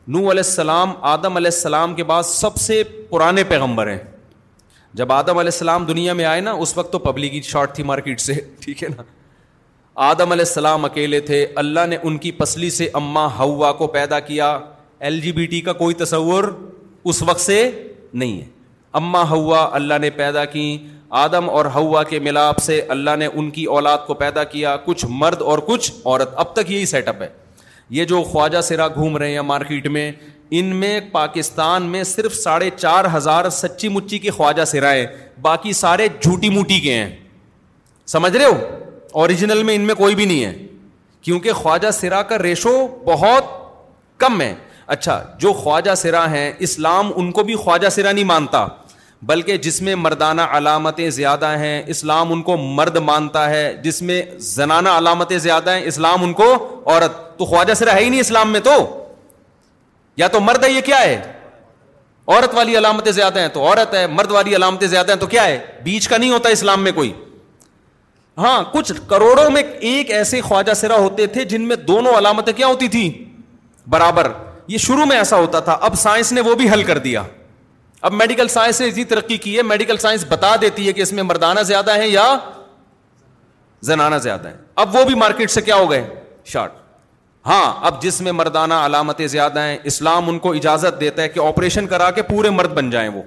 [0.08, 3.98] نو علیہ السلام آدم علیہ السلام کے بعد سب سے پرانے پیغمبر ہیں
[5.00, 7.84] جب آدم علیہ السلام دنیا میں آئے نا اس وقت تو پبلک ہی شارٹ تھی
[7.90, 9.02] مارکیٹ سے ٹھیک ہے نا
[10.06, 14.20] آدم علیہ السلام اکیلے تھے اللہ نے ان کی پسلی سے اماں ہوا کو پیدا
[14.30, 14.48] کیا
[15.00, 16.44] ایل جی بی ٹی کا کوئی تصور
[17.12, 17.58] اس وقت سے
[18.12, 18.46] نہیں ہے
[19.02, 20.66] اماں ہوا اللہ نے پیدا کی
[21.22, 25.04] آدم اور ہوا کے ملاپ سے اللہ نے ان کی اولاد کو پیدا کیا کچھ
[25.08, 27.28] مرد اور کچھ عورت اب تک یہی سیٹ اپ ہے
[27.94, 30.10] یہ جو خواجہ سرا گھوم رہے ہیں مارکیٹ میں
[30.58, 35.04] ان میں پاکستان میں صرف ساڑھے چار ہزار سچی مچی کی خواجہ سرا ہے
[35.42, 37.10] باقی سارے جھوٹی موٹی کے ہیں
[38.12, 38.56] سمجھ رہے ہو
[39.22, 40.52] اوریجنل میں ان میں کوئی بھی نہیں ہے
[41.22, 42.72] کیونکہ خواجہ سرا کا ریشو
[43.06, 43.52] بہت
[44.24, 44.54] کم ہے
[44.96, 48.66] اچھا جو خواجہ سرا ہیں اسلام ان کو بھی خواجہ سرا نہیں مانتا
[49.26, 54.22] بلکہ جس میں مردانہ علامتیں زیادہ ہیں اسلام ان کو مرد مانتا ہے جس میں
[54.42, 56.52] زنانہ علامتیں زیادہ ہیں اسلام ان کو
[56.84, 58.70] عورت تو خواجہ سرا ہے ہی نہیں اسلام میں تو
[60.16, 61.14] یا تو مرد ہے یہ کیا ہے
[62.26, 65.44] عورت والی علامتیں زیادہ ہیں تو عورت ہے مرد والی علامتیں زیادہ ہیں تو کیا
[65.46, 67.12] ہے بیچ کا نہیں ہوتا اسلام میں کوئی
[68.38, 72.66] ہاں کچھ کروڑوں میں ایک ایسے خواجہ سرا ہوتے تھے جن میں دونوں علامتیں کیا
[72.66, 73.10] ہوتی تھیں
[73.90, 74.30] برابر
[74.68, 77.22] یہ شروع میں ایسا ہوتا تھا اب سائنس نے وہ بھی حل کر دیا
[78.04, 81.12] اب میڈیکل سائنس نے اتنی ترقی کی ہے میڈیکل سائنس بتا دیتی ہے کہ اس
[81.12, 82.24] میں مردانہ زیادہ ہے یا
[83.90, 86.02] زنانہ زیادہ ہے اب وہ بھی مارکیٹ سے کیا ہو گئے
[86.52, 86.72] شارٹ
[87.46, 91.40] ہاں اب جس میں مردانہ علامتیں زیادہ ہیں اسلام ان کو اجازت دیتا ہے کہ
[91.46, 93.22] آپریشن کرا کے پورے مرد بن جائیں وہ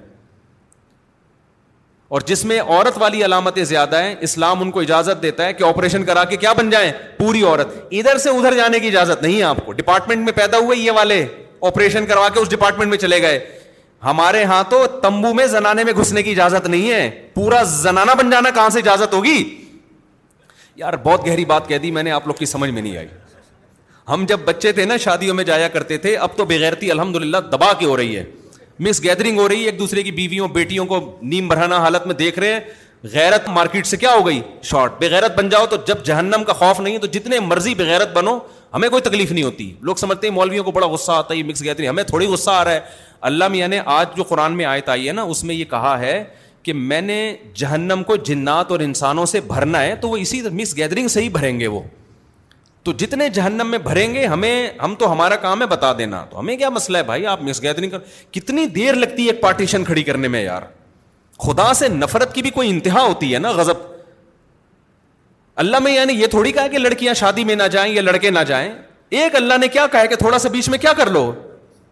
[2.15, 5.63] اور جس میں عورت والی علامتیں زیادہ ہیں اسلام ان کو اجازت دیتا ہے کہ
[5.63, 7.67] آپریشن کرا کے کیا بن جائیں پوری عورت
[7.99, 10.91] ادھر سے ادھر جانے کی اجازت نہیں ہے آپ کو ڈپارٹمنٹ میں پیدا ہوئے یہ
[10.95, 11.25] والے
[11.69, 13.39] آپریشن کروا کے اس ڈپارٹمنٹ میں چلے گئے
[14.05, 18.29] ہمارے ہاں تو تمبو میں زنانے میں گھسنے کی اجازت نہیں ہے پورا زنانا بن
[18.29, 19.37] جانا کہاں سے اجازت ہوگی
[20.81, 23.07] یار بہت گہری بات کہہ دی میں نے آپ لوگ کی سمجھ میں نہیں آئی
[24.09, 27.37] ہم جب بچے تھے نا شادیوں میں جایا کرتے تھے اب تو بغیرتی الحمد للہ
[27.51, 28.23] دبا کے ہو رہی ہے
[28.87, 30.99] مس گیدرنگ ہو رہی ہے ایک دوسرے کی بیویوں بیٹیوں کو
[31.31, 32.59] نیم بھرانا حالت میں دیکھ رہے ہیں
[33.13, 36.79] غیرت مارکیٹ سے کیا ہو گئی شارٹ بےغیرت بن جاؤ تو جب جہنم کا خوف
[36.79, 38.37] نہیں تو جتنے مرضی بغیرت بنو
[38.75, 41.43] ہمیں کوئی تکلیف نہیں ہوتی لوگ سمجھتے ہیں مولویوں کو بڑا غصہ آتا ہے یہ
[41.43, 42.79] مکس ہمیں تھوڑی غصہ آ رہا ہے
[43.29, 45.97] اللہ میاں نے آج جو قرآن میں آیت آئی ہے نا اس میں یہ کہا
[45.99, 46.23] ہے
[46.63, 47.15] کہ میں نے
[47.55, 51.29] جہنم کو جنات اور انسانوں سے بھرنا ہے تو وہ اسی مس گیدرنگ سے ہی
[51.29, 51.81] بھریں گے وہ
[52.83, 56.39] تو جتنے جہنم میں بھریں گے ہمیں ہم تو ہمارا کام ہے بتا دینا تو
[56.39, 57.99] ہمیں کیا مسئلہ ہے بھائی آپ مس گیدرنگ کر
[58.33, 60.61] کتنی دیر لگتی ہے ایک پارٹیشن کھڑی کرنے میں یار
[61.45, 63.93] خدا سے نفرت کی بھی کوئی انتہا ہوتی ہے نا غضب
[65.63, 68.39] اللہ میں یعنی یہ تھوڑی کہا کہ لڑکیاں شادی میں نہ جائیں یا لڑکے نہ
[68.47, 68.69] جائیں
[69.19, 71.31] ایک اللہ نے کیا کہا کہ تھوڑا سا بیچ میں کیا کر لو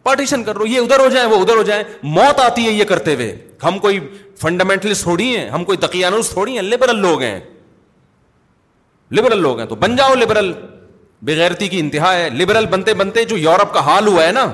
[0.04, 2.84] پارٹیشن کر لو یہ ادھر ہو جائیں وہ ادھر ہو جائیں موت آتی ہے یہ
[2.86, 4.00] کرتے ہوئے ہم کوئی
[4.42, 7.40] فنڈامنٹلس تھوڑی ہیں ہم کوئی دقیانوس تھوڑی ہیں لبرل لوگ ہیں
[9.18, 10.52] لبرل لوگ ہیں تو بن جاؤ لبرل
[11.26, 14.48] بغیرتی کی انتہا ہے لبرل بنتے بنتے جو یورپ کا حال ہوا ہے نا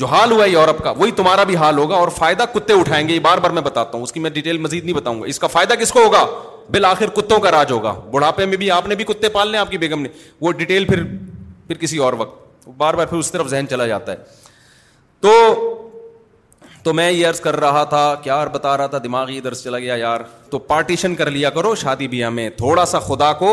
[0.00, 3.06] جو حال ہوا ہے یورپ کا وہی تمہارا بھی حال ہوگا اور فائدہ کتے اٹھائیں
[3.08, 5.26] گے یہ بار بار میں بتاتا ہوں اس کی میں ڈیٹیل مزید نہیں بتاؤں گا
[5.28, 6.24] اس کا فائدہ کس کو ہوگا
[6.70, 9.70] بالآخر کتوں کا راج ہوگا بڑھاپے میں بھی آپ نے بھی کتے پال لیں آپ
[9.70, 10.08] کی بیگم نے
[10.40, 11.02] وہ ڈیٹیل پھر
[11.66, 14.16] پھر کسی اور وقت بار بار پھر اس طرف ذہن چلا جاتا ہے
[15.20, 15.32] تو
[16.84, 19.94] تو میں یہ عرض کر رہا تھا کیا بتا رہا تھا دماغی درس چلا گیا
[19.96, 23.50] یار تو پارٹیشن کر لیا کرو شادی بیاہ میں تھوڑا سا خدا کو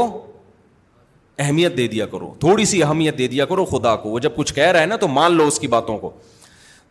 [1.43, 4.53] اہمیت دے دیا کرو تھوڑی سی اہمیت دے دیا کرو خدا کو وہ جب کچھ
[4.53, 6.11] کہہ رہا ہے نا تو مان لو اس کی باتوں کو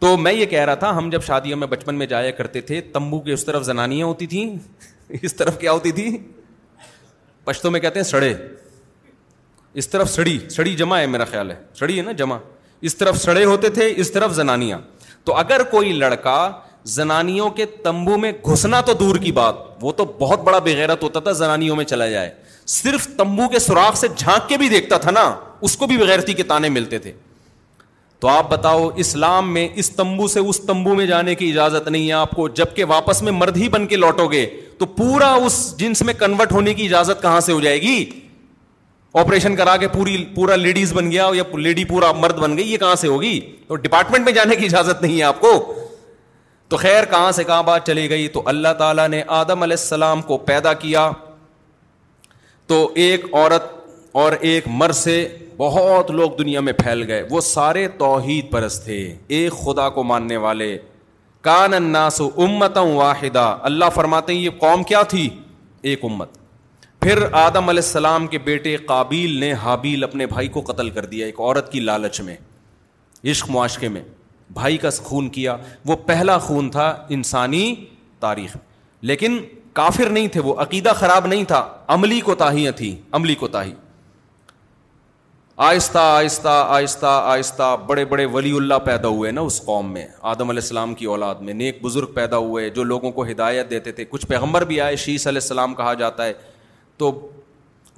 [0.00, 2.80] تو میں یہ کہہ رہا تھا ہم جب شادیوں میں بچپن میں جایا کرتے تھے
[2.92, 4.54] تمبو کے اس طرف زنانیاں ہوتی تھیں
[5.22, 6.16] اس طرف کیا ہوتی تھی
[7.44, 8.32] پشتوں میں کہتے ہیں سڑے
[9.82, 12.36] اس طرف سڑی سڑی جمع ہے میرا خیال ہے سڑی ہے نا جمع
[12.88, 14.78] اس طرف سڑے ہوتے تھے اس طرف زنانیاں
[15.24, 16.38] تو اگر کوئی لڑکا
[16.96, 21.20] زنانیوں کے تمبو میں گھسنا تو دور کی بات وہ تو بہت بڑا بغیرت ہوتا
[21.20, 22.32] تھا زنانیوں میں چلا جائے
[22.76, 25.22] صرف تمبو کے سوراخ سے جھانک کے بھی دیکھتا تھا نا
[25.68, 27.12] اس کو بھی بغیرتی کے تانے ملتے تھے
[28.20, 32.06] تو آپ بتاؤ اسلام میں اس تمبو سے اس تمبو میں جانے کی اجازت نہیں
[32.06, 34.44] ہے آپ کو جبکہ واپس میں مرد ہی بن کے لوٹو گے
[34.78, 37.96] تو پورا اس جنس میں کنورٹ ہونے کی اجازت کہاں سے ہو جائے گی
[39.20, 42.78] آپریشن کرا کے پوری پورا لیڈیز بن گیا یا لیڈی پورا مرد بن گئی یہ
[42.78, 45.52] کہاں سے ہوگی تو ڈپارٹمنٹ میں جانے کی اجازت نہیں ہے آپ کو
[46.68, 50.22] تو خیر کہاں سے کہاں بات چلی گئی تو اللہ تعالیٰ نے آدم علیہ السلام
[50.32, 51.10] کو پیدا کیا
[52.68, 53.62] تو ایک عورت
[54.22, 55.12] اور ایک مر سے
[55.56, 58.98] بہت لوگ دنیا میں پھیل گئے وہ سارے توحید پرس تھے
[59.38, 60.76] ایک خدا کو ماننے والے
[61.48, 65.28] کان اناس امت واحدہ اللہ فرماتے ہیں یہ قوم کیا تھی
[65.90, 66.36] ایک امت
[67.02, 71.26] پھر آدم علیہ السلام کے بیٹے قابیل نے حابیل اپنے بھائی کو قتل کر دیا
[71.26, 72.36] ایک عورت کی لالچ میں
[73.30, 74.02] عشق معاشقے میں
[74.54, 77.74] بھائی کا خون کیا وہ پہلا خون تھا انسانی
[78.20, 78.56] تاریخ
[79.10, 79.38] لیکن
[79.72, 83.72] کافر نہیں تھے وہ عقیدہ خراب نہیں تھا عملی کوتاہی تھی عملی تاہی
[85.66, 90.50] آہستہ آہستہ آہستہ آہستہ بڑے بڑے ولی اللہ پیدا ہوئے نا اس قوم میں آدم
[90.50, 94.04] علیہ السلام کی اولاد میں نیک بزرگ پیدا ہوئے جو لوگوں کو ہدایت دیتے تھے
[94.10, 96.32] کچھ پیغمبر بھی آئے شیس علیہ السلام کہا جاتا ہے
[96.98, 97.10] تو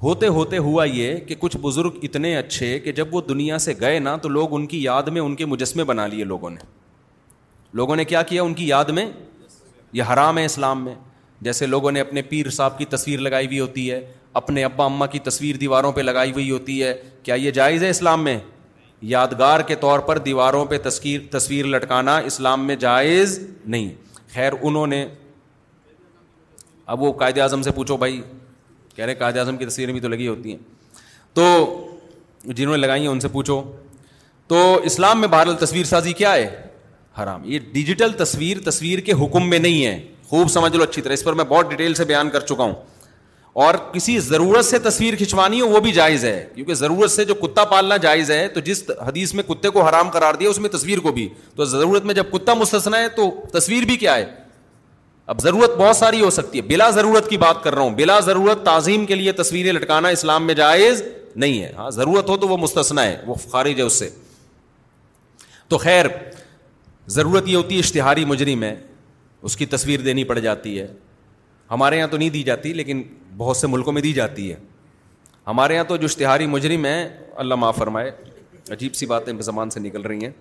[0.03, 3.99] ہوتے ہوتے ہوا یہ کہ کچھ بزرگ اتنے اچھے کہ جب وہ دنیا سے گئے
[3.99, 6.65] نا تو لوگ ان کی یاد میں ان کے مجسمے بنا لیے لوگوں نے
[7.81, 9.05] لوگوں نے کیا کیا ان کی یاد میں
[9.99, 10.95] یہ حرام ہے اسلام میں
[11.41, 13.99] جیسے لوگوں نے اپنے پیر صاحب کی تصویر لگائی ہوئی ہوتی ہے
[14.39, 17.89] اپنے ابا اماں کی تصویر دیواروں پہ لگائی ہوئی ہوتی ہے کیا یہ جائز ہے
[17.89, 18.37] اسلام میں
[19.13, 23.89] یادگار کے طور پر دیواروں پہ تصویر تصویر لٹکانا اسلام میں جائز نہیں
[24.33, 25.05] خیر انہوں نے
[26.95, 28.21] اب وہ قائد اعظم سے پوچھو بھائی
[28.95, 30.57] کہہ رہے قائد اعظم کی تصویریں بھی تو لگی ہوتی ہیں
[31.33, 31.45] تو
[32.43, 33.61] جنہوں نے لگائی ہیں ان سے پوچھو
[34.47, 36.49] تو اسلام میں بہرحال تصویر سازی کیا ہے
[37.21, 39.99] حرام یہ ڈیجیٹل تصویر تصویر کے حکم میں نہیں ہے
[40.31, 42.73] خوب سمجھ لو اچھی طرح اس پر میں بہت ڈیٹیل سے بیان کر چکا ہوں
[43.63, 47.35] اور کسی ضرورت سے تصویر کھنچوانی ہو وہ بھی جائز ہے کیونکہ ضرورت سے جو
[47.35, 50.69] کتا پالنا جائز ہے تو جس حدیث میں کتے کو حرام قرار دیا اس میں
[50.77, 54.25] تصویر کو بھی تو ضرورت میں جب کتا مستثنا ہے تو تصویر بھی کیا ہے
[55.33, 58.19] اب ضرورت بہت ساری ہو سکتی ہے بلا ضرورت کی بات کر رہا ہوں بلا
[58.29, 61.01] ضرورت تعظیم کے لیے تصویریں لٹکانا اسلام میں جائز
[61.43, 64.09] نہیں ہے ہاں ضرورت ہو تو وہ مستثنا ہے وہ خارج ہے اس سے
[65.69, 66.05] تو خیر
[67.17, 68.73] ضرورت یہ ہوتی ہے اشتہاری مجرم ہے
[69.47, 70.87] اس کی تصویر دینی پڑ جاتی ہے
[71.71, 73.01] ہمارے یہاں تو نہیں دی جاتی لیکن
[73.37, 74.55] بہت سے ملکوں میں دی جاتی ہے
[75.47, 77.07] ہمارے یہاں تو جو اشتہاری مجرم ہیں
[77.43, 78.11] اللہ معاف فرمائے
[78.71, 80.31] عجیب سی باتیں زبان سے نکل رہی ہیں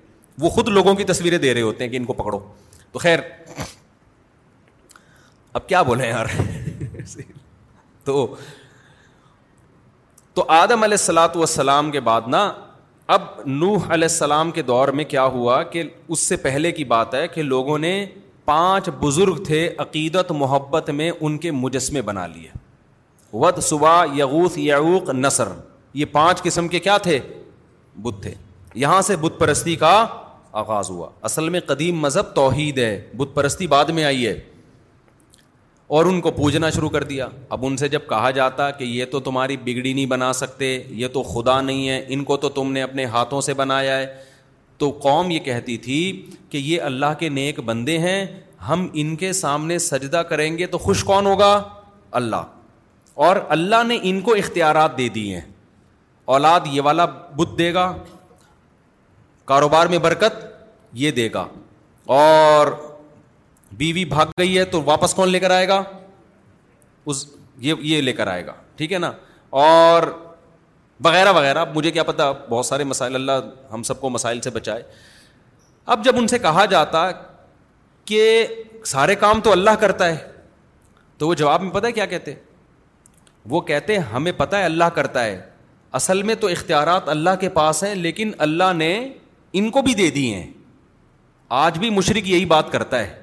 [0.40, 2.38] وہ خود لوگوں کی تصویریں دے رہے ہوتے ہیں کہ ان کو پکڑو
[2.92, 3.18] تو خیر
[5.52, 6.26] اب کیا بولے یار
[8.04, 8.26] تو
[10.34, 12.42] تو آدم علیہ السلاۃ والسلام کے بعد نا
[13.14, 17.14] اب نوح علیہ السلام کے دور میں کیا ہوا کہ اس سے پہلے کی بات
[17.14, 17.92] ہے کہ لوگوں نے
[18.50, 22.48] پانچ بزرگ تھے عقیدت محبت میں ان کے مجسمے بنا لیے
[23.32, 23.58] ود
[24.14, 24.56] یعوق
[25.94, 28.32] یہ پانچ قسم کے کیا تھے بت بت تھے
[28.82, 29.92] یہاں سے پرستی کا
[30.62, 34.38] آغاز ہوا اصل میں قدیم مذہب توحید ہے بت پرستی بعد میں آئی ہے
[35.98, 39.04] اور ان کو پوجنا شروع کر دیا اب ان سے جب کہا جاتا کہ یہ
[39.12, 42.72] تو تمہاری بگڑی نہیں بنا سکتے یہ تو خدا نہیں ہے ان کو تو تم
[42.72, 44.06] نے اپنے ہاتھوں سے بنایا ہے
[44.80, 45.96] تو قوم یہ کہتی تھی
[46.50, 48.24] کہ یہ اللہ کے نیک بندے ہیں
[48.68, 51.48] ہم ان کے سامنے سجدہ کریں گے تو خوش کون ہوگا
[52.20, 52.46] اللہ
[53.26, 55.50] اور اللہ نے ان کو اختیارات دے دیے ہیں
[56.36, 57.04] اولاد یہ والا
[57.36, 57.86] بت دے گا
[59.52, 60.44] کاروبار میں برکت
[61.02, 61.44] یہ دے گا
[62.20, 62.66] اور
[63.82, 65.82] بیوی بھاگ گئی ہے تو واپس کون لے کر آئے گا
[67.12, 67.24] اس
[67.68, 69.12] یہ لے کر آئے گا ٹھیک ہے نا
[69.64, 70.02] اور
[71.04, 74.50] وغیرہ وغیرہ اب مجھے کیا پتہ بہت سارے مسائل اللہ ہم سب کو مسائل سے
[74.50, 74.82] بچائے
[75.94, 77.10] اب جب ان سے کہا جاتا
[78.04, 78.20] کہ
[78.86, 80.16] سارے کام تو اللہ کرتا ہے
[81.18, 82.34] تو وہ جواب میں پتہ ہے کیا کہتے
[83.50, 85.40] وہ کہتے ہمیں پتہ ہے اللہ کرتا ہے
[85.98, 88.92] اصل میں تو اختیارات اللہ کے پاس ہیں لیکن اللہ نے
[89.60, 90.46] ان کو بھی دے دی ہیں
[91.62, 93.19] آج بھی مشرق یہی بات کرتا ہے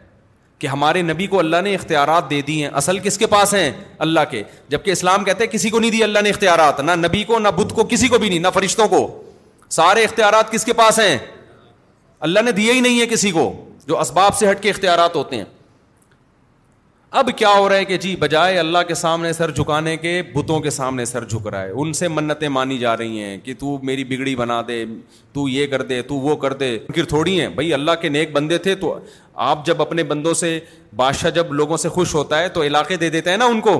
[0.59, 3.71] کہ ہمارے نبی کو اللہ نے اختیارات دے دی ہیں اصل کس کے پاس ہیں
[4.05, 6.91] اللہ کے جب کہ اسلام کہتے ہیں کسی کو نہیں دی اللہ نے اختیارات نہ
[7.05, 9.05] نبی کو نہ بدھ کو کسی کو بھی نہیں نہ فرشتوں کو
[9.77, 11.17] سارے اختیارات کس کے پاس ہیں
[12.27, 13.51] اللہ نے دیا ہی نہیں ہے کسی کو
[13.87, 15.43] جو اسباب سے ہٹ کے اختیارات ہوتے ہیں
[17.15, 20.59] اب کیا ہو رہا ہے کہ جی بجائے اللہ کے سامنے سر جھکانے کے بتوں
[20.61, 23.77] کے سامنے سر جھک رہا ہے ان سے منتیں مانی جا رہی ہیں کہ تو
[23.85, 24.83] میری بگڑی بنا دے
[25.33, 26.77] تو یہ کر دے تو وہ کر دے
[27.09, 28.93] تھوڑی ہیں بھائی اللہ کے نیک بندے تھے تو
[29.49, 30.59] آپ جب اپنے بندوں سے
[30.95, 33.79] بادشاہ جب لوگوں سے خوش ہوتا ہے تو علاقے دے دیتے ہیں نا ان کو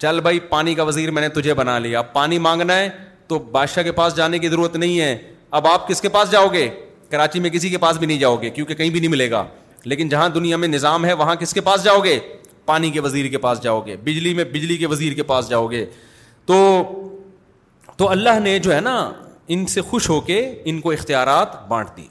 [0.00, 2.88] چل بھائی پانی کا وزیر میں نے تجھے بنا لیا اب پانی مانگنا ہے
[3.28, 5.16] تو بادشاہ کے پاس جانے کی ضرورت نہیں ہے
[5.50, 6.68] اب آپ کس کے پاس جاؤ گے
[7.10, 9.44] کراچی میں کسی کے پاس بھی نہیں جاؤ گے کیونکہ کہیں بھی نہیں ملے گا
[9.84, 12.18] لیکن جہاں دنیا میں نظام ہے وہاں کس کے پاس جاؤ گے
[12.66, 15.66] پانی کے وزیر کے پاس جاؤ گے بجلی میں بجلی کے وزیر کے پاس جاؤ
[15.70, 15.84] گے
[16.46, 16.56] تو
[17.96, 18.96] تو اللہ نے جو ہے نا
[19.54, 20.38] ان سے خوش ہو کے
[20.70, 22.06] ان کو اختیارات بانٹ دی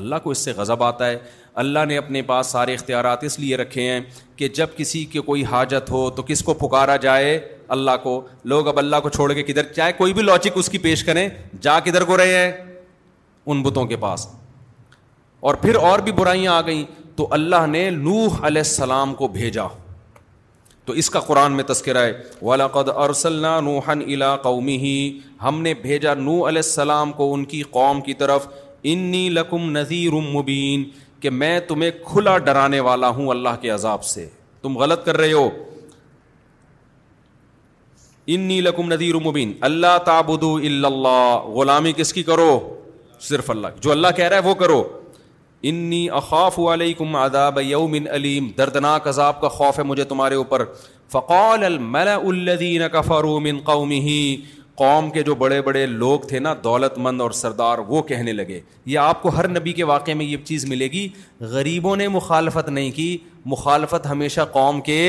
[0.00, 1.18] اللہ کو اس سے غضب آتا ہے
[1.62, 4.00] اللہ نے اپنے پاس سارے اختیارات اس لیے رکھے ہیں
[4.36, 7.38] کہ جب کسی کے کوئی حاجت ہو تو کس کو پکارا جائے
[7.76, 8.20] اللہ کو
[8.52, 11.28] لوگ اب اللہ کو چھوڑ کے کدھر چاہے کوئی بھی لاجک اس کی پیش کریں
[11.66, 12.50] جا کدھر کو رہے ہیں
[13.46, 14.26] ان بتوں کے پاس
[15.48, 16.84] اور پھر اور بھی برائیاں آ گئیں
[17.16, 19.66] تو اللہ نے نوح علیہ السلام کو بھیجا
[20.86, 22.46] تو اس کا قرآن میں تذکرہ ہے
[25.42, 28.46] ہم نے بھیجا نو علیہ السلام کو ان کی قوم کی طرف
[31.22, 34.26] کہ میں تمہیں کھلا ڈرانے والا ہوں اللہ کے عذاب سے
[34.62, 35.48] تم غلط کر رہے ہو
[38.62, 42.58] لکم نذیر مبین اللہ تابود اللہ غلامی کس کی کرو
[43.28, 44.82] صرف اللہ جو اللہ کہہ رہا ہے وہ کرو
[45.70, 50.64] انی اخاف علیکم عذاب یوم علیم دردناک عذاب کا خوف ہے مجھے تمہارے اوپر
[51.12, 54.10] فقال الملا الذین کفروا من قومه
[54.82, 58.60] قوم کے جو بڑے بڑے لوگ تھے نا دولت مند اور سردار وہ کہنے لگے
[58.92, 61.08] یہ آپ کو ہر نبی کے واقعے میں یہ چیز ملے گی
[61.54, 63.08] غریبوں نے مخالفت نہیں کی
[63.56, 65.00] مخالفت ہمیشہ قوم کے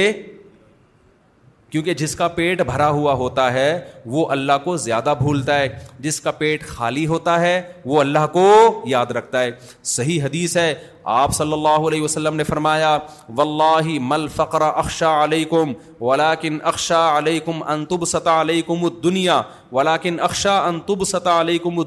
[1.75, 3.67] کیونکہ جس کا پیٹ بھرا ہوا ہوتا ہے
[4.11, 5.67] وہ اللہ کو زیادہ بھولتا ہے
[6.01, 8.43] جس کا پیٹ خالی ہوتا ہے وہ اللہ کو
[8.89, 9.49] یاد رکھتا ہے
[9.95, 10.73] صحیح حدیث ہے
[11.17, 12.97] آپ صلی اللہ علیہ وسلم نے فرمایا
[13.37, 20.57] و اللہ مل فقر اقشا علیکم ولاکن اقشا علیکم انتب سط علیکم الدنیا ولاکن اقشا
[20.67, 21.83] انتب سط علیکم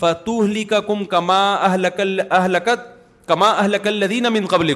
[0.00, 1.40] فتوہلی کا کم کما
[1.72, 2.88] اہلکل اہلکت
[3.28, 4.74] کما اہلکل من کم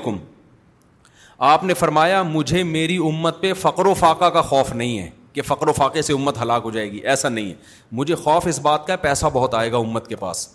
[1.49, 5.43] آپ نے فرمایا مجھے میری امت پہ فقر و فاقہ کا خوف نہیں ہے کہ
[5.43, 7.55] فقر و فاقے سے امت ہلاک ہو جائے گی ایسا نہیں ہے
[8.01, 10.47] مجھے خوف اس بات کا ہے پیسہ بہت آئے گا امت کے پاس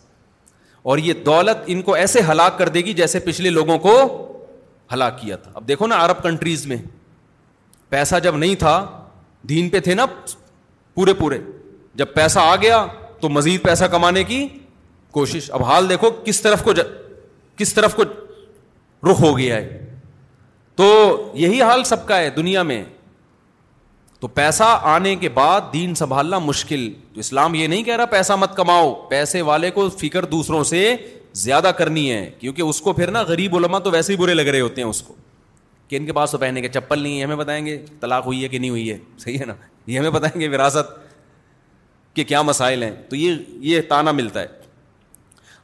[0.93, 3.93] اور یہ دولت ان کو ایسے ہلاک کر دے گی جیسے پچھلے لوگوں کو
[4.93, 6.77] ہلاک کیا تھا اب دیکھو نا عرب کنٹریز میں
[7.89, 8.75] پیسہ جب نہیں تھا
[9.49, 10.05] دین پہ تھے نا
[10.93, 11.37] پورے پورے
[12.03, 12.85] جب پیسہ آ گیا
[13.21, 14.47] تو مزید پیسہ کمانے کی
[15.17, 16.79] کوشش اب حال دیکھو کس طرف ج...
[17.57, 18.03] کس طرف کو
[19.11, 19.81] رخ ہو گیا ہے
[20.75, 20.87] تو
[21.33, 22.83] یہی حال سب کا ہے دنیا میں
[24.19, 28.33] تو پیسہ آنے کے بعد دین سنبھالنا مشکل تو اسلام یہ نہیں کہہ رہا پیسہ
[28.39, 30.95] مت کماؤ پیسے والے کو فکر دوسروں سے
[31.43, 34.47] زیادہ کرنی ہے کیونکہ اس کو پھر نا غریب علما تو ویسے ہی برے لگ
[34.51, 35.13] رہے ہوتے ہیں اس کو
[35.87, 38.43] کہ ان کے پاس تو پہنے کے چپل نہیں ہے ہمیں بتائیں گے طلاق ہوئی
[38.43, 39.53] ہے کہ نہیں ہوئی ہے صحیح ہے نا
[39.87, 40.93] یہ ہمیں بتائیں گے وراثت
[42.15, 43.35] کہ کیا مسائل ہیں تو یہ
[43.71, 44.47] یہ تانا ملتا ہے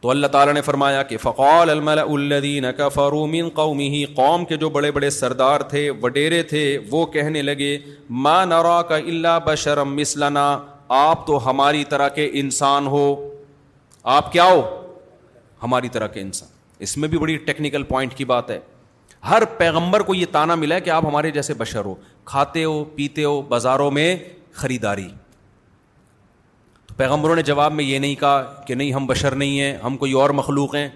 [0.01, 1.71] تو اللہ تعالیٰ نے فرمایا کہ فقول
[3.55, 6.61] قوم کے جو بڑے بڑے سردار تھے وڈیرے تھے
[6.91, 7.77] وہ کہنے لگے
[8.25, 10.45] ما نرا کا اللہ بشرم مثلنا
[11.01, 13.05] آپ تو ہماری طرح کے انسان ہو
[14.17, 14.61] آپ کیا ہو
[15.63, 16.49] ہماری طرح کے انسان
[16.83, 18.59] اس میں بھی بڑی ٹیکنیکل پوائنٹ کی بات ہے
[19.29, 21.95] ہر پیغمبر کو یہ تانا ملا ہے کہ آپ ہمارے جیسے بشر ہو
[22.31, 24.15] کھاتے ہو پیتے ہو بازاروں میں
[24.61, 25.07] خریداری
[27.01, 30.11] پیغمبروں نے جواب میں یہ نہیں کہا کہ نہیں ہم بشر نہیں ہیں ہم کوئی
[30.21, 30.87] اور مخلوق ہیں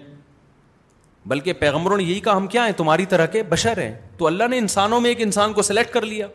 [1.32, 4.48] بلکہ پیغمبروں نے یہی کہا ہم کیا ہیں تمہاری طرح کے بشر ہیں تو اللہ
[4.50, 6.26] نے انسانوں میں ایک انسان کو سلیکٹ کر لیا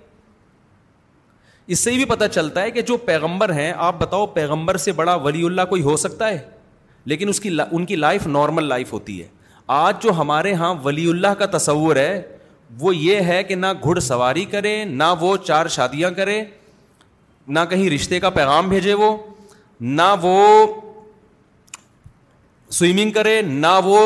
[1.76, 5.16] اس سے بھی پتہ چلتا ہے کہ جو پیغمبر ہیں آپ بتاؤ پیغمبر سے بڑا
[5.30, 6.38] ولی اللہ کوئی ہو سکتا ہے
[7.14, 9.28] لیکن اس کی ان کی لائف نارمل لائف ہوتی ہے
[9.80, 12.22] آج جو ہمارے یہاں ولی اللہ کا تصور ہے
[12.80, 16.44] وہ یہ ہے کہ نہ گھڑ سواری کرے نہ وہ چار شادیاں کرے
[17.56, 19.16] نہ کہیں رشتے کا پیغام بھیجے وہ
[19.82, 20.66] نہ وہ
[22.80, 24.00] سوئمنگ کرے نہ وہ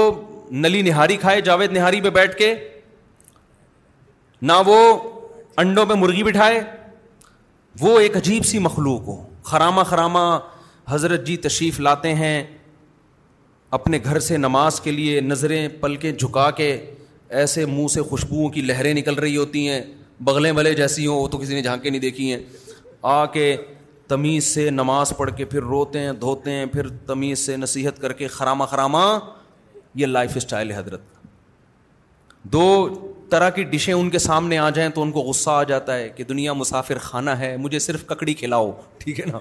[0.51, 2.53] نلی نہاری کھائے جاوید نہاری پہ بیٹھ کے
[4.41, 4.77] نہ وہ
[5.61, 6.59] انڈوں پہ مرغی بٹھائے
[7.81, 9.15] وہ ایک عجیب سی مخلوق ہو
[9.49, 10.19] خرامہ خرامہ
[10.89, 12.43] حضرت جی تشریف لاتے ہیں
[13.79, 16.71] اپنے گھر سے نماز کے لیے نظریں پلکیں جھکا کے
[17.41, 19.81] ایسے منہ سے خوشبوؤں کی لہریں نکل رہی ہوتی ہیں
[20.23, 22.39] بغلیں بلے جیسی ہوں وہ تو کسی نے جھانکے نہیں دیکھی ہیں
[23.15, 23.55] آ کے
[24.07, 28.13] تمیز سے نماز پڑھ کے پھر روتے ہیں دھوتے ہیں پھر تمیز سے نصیحت کر
[28.21, 28.99] کے خراما خرامہ
[30.01, 31.01] یہ لائف اسٹائل ہے حضرت
[32.53, 32.63] دو
[33.29, 36.09] طرح کی ڈشیں ان کے سامنے آ جائیں تو ان کو غصہ آ جاتا ہے
[36.15, 39.39] کہ دنیا مسافر خانہ ہے مجھے صرف ککڑی کھلاؤ ٹھیک ہے نا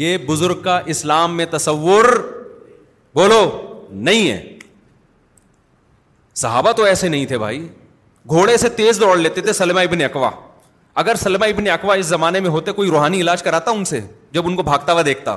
[0.00, 2.04] یہ بزرگ کا اسلام میں تصور
[3.14, 3.40] بولو
[4.10, 4.42] نہیں ہے
[6.42, 7.66] صحابہ تو ایسے نہیں تھے بھائی
[8.30, 10.30] گھوڑے سے تیز دوڑ لیتے تھے سلمہ ابن اقوا
[11.00, 14.00] اگر سلمہ ابن اقوا اس زمانے میں ہوتے کوئی روحانی علاج کراتا ان سے
[14.32, 15.36] جب ان کو بھاگتا ہوا دیکھتا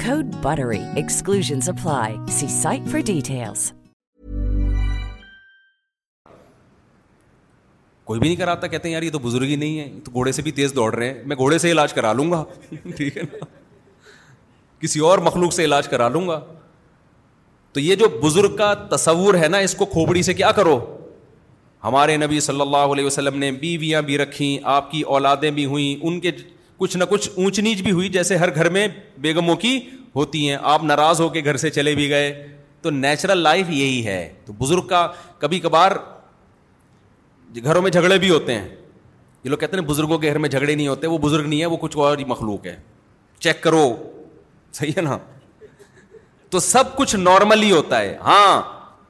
[0.05, 2.05] code buttery exclusions apply
[2.37, 3.67] see site for details
[8.09, 10.41] کوئی بھی نہیں کراتا کہتے ہیں یار یہ تو بزرگی نہیں ہے تو گھوڑے سے
[10.45, 12.43] بھی تیز دوڑ رہے ہیں میں گھوڑے سے علاج کرا لوں گا
[12.95, 13.45] ٹھیک ہے نا
[14.79, 16.39] کسی اور مخلوق سے علاج کرا لوں گا
[17.73, 20.77] تو یہ جو بزرگ کا تصور ہے نا اس کو کھوپڑی سے کیا کرو
[21.83, 25.95] ہمارے نبی صلی اللہ علیہ وسلم نے بیویاں بھی رکھیں آپ کی اولادیں بھی ہوئیں
[26.07, 26.31] ان کے
[26.81, 28.87] کچھ نہ کچھ اونچ نیچ بھی ہوئی جیسے ہر گھر میں
[29.21, 29.77] بیگموں کی
[30.15, 32.31] ہوتی ہیں آپ ناراض ہو کے گھر سے چلے بھی گئے
[32.81, 35.05] تو نیچرل لائف یہی ہے تو بزرگ کا
[35.39, 35.91] کبھی کبھار
[37.63, 38.67] گھروں میں جھگڑے بھی ہوتے ہیں
[39.43, 41.65] یہ لوگ کہتے ہیں بزرگوں کے گھر میں جھگڑے نہیں ہوتے وہ بزرگ نہیں ہے
[41.73, 42.75] وہ کچھ اور مخلوق ہے
[43.39, 43.85] چیک کرو
[44.79, 45.17] صحیح ہے نا
[46.49, 48.61] تو سب کچھ نارملی ہوتا ہے ہاں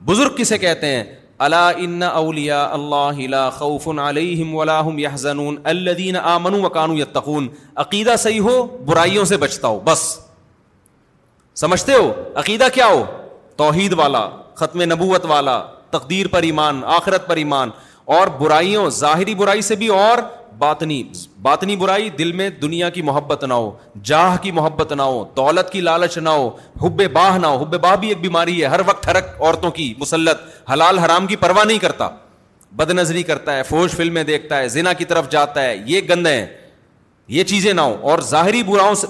[0.10, 1.04] بزرگ کسے کہتے ہیں
[1.46, 4.80] الا ان اولیاء اللہ لا خوف علیہم ولا
[5.72, 7.48] الذين امنوا وكانوا يتقون
[7.84, 10.04] عقیدہ صحیح ہو برائیوں سے بچتا ہو بس
[11.64, 12.12] سمجھتے ہو
[12.44, 13.04] عقیدہ کیا ہو
[13.64, 14.28] توحید والا
[14.62, 15.62] ختم نبوت والا
[15.98, 17.70] تقدیر پر ایمان آخرت پر ایمان
[18.18, 20.18] اور برائیوں ظاہری برائی سے بھی اور
[20.60, 21.02] باطنی
[21.42, 23.72] باطنی برائی دل میں دنیا کی محبت نہ ہو
[24.06, 26.50] جاہ کی محبت نہ ہو دولت کی لالچ نہ ہو
[26.82, 29.94] حب باہ نہ ہو حب باہ بھی ایک بیماری ہے ہر وقت ہرک عورتوں کی
[30.00, 30.42] مسلط
[30.72, 32.10] حلال حرام کی پرواہ نہیں کرتا
[32.76, 36.46] بد نظری کرتا ہے فوج فلمیں دیکھتا ہے زنا کی طرف جاتا ہے یہ گندے
[37.38, 39.08] یہ چیزیں نہ ہو اور ظاہری براؤں سے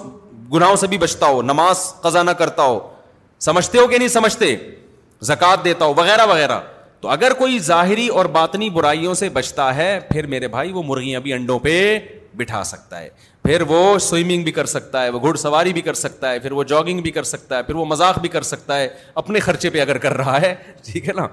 [0.54, 2.80] گناہوں سے بھی بچتا ہو نماز قضا نہ کرتا ہو
[3.42, 4.56] سمجھتے ہو کہ نہیں سمجھتے
[5.28, 6.60] زکوٰۃ دیتا ہو وغیرہ وغیرہ
[7.02, 11.20] تو اگر کوئی ظاہری اور باطنی برائیوں سے بچتا ہے پھر میرے بھائی وہ مرغیاں
[11.20, 11.76] بھی انڈوں پہ
[12.38, 13.10] بٹھا سکتا ہے
[13.43, 16.52] پھر وہ سوئمنگ بھی کر سکتا ہے وہ گھڑ سواری بھی کر سکتا ہے پھر
[16.58, 18.88] وہ جاگنگ بھی کر سکتا ہے پھر وہ مذاق بھی کر سکتا ہے
[19.22, 20.54] اپنے خرچے پہ اگر کر رہا ہے
[20.91, 21.28] ٹھیک ہے نا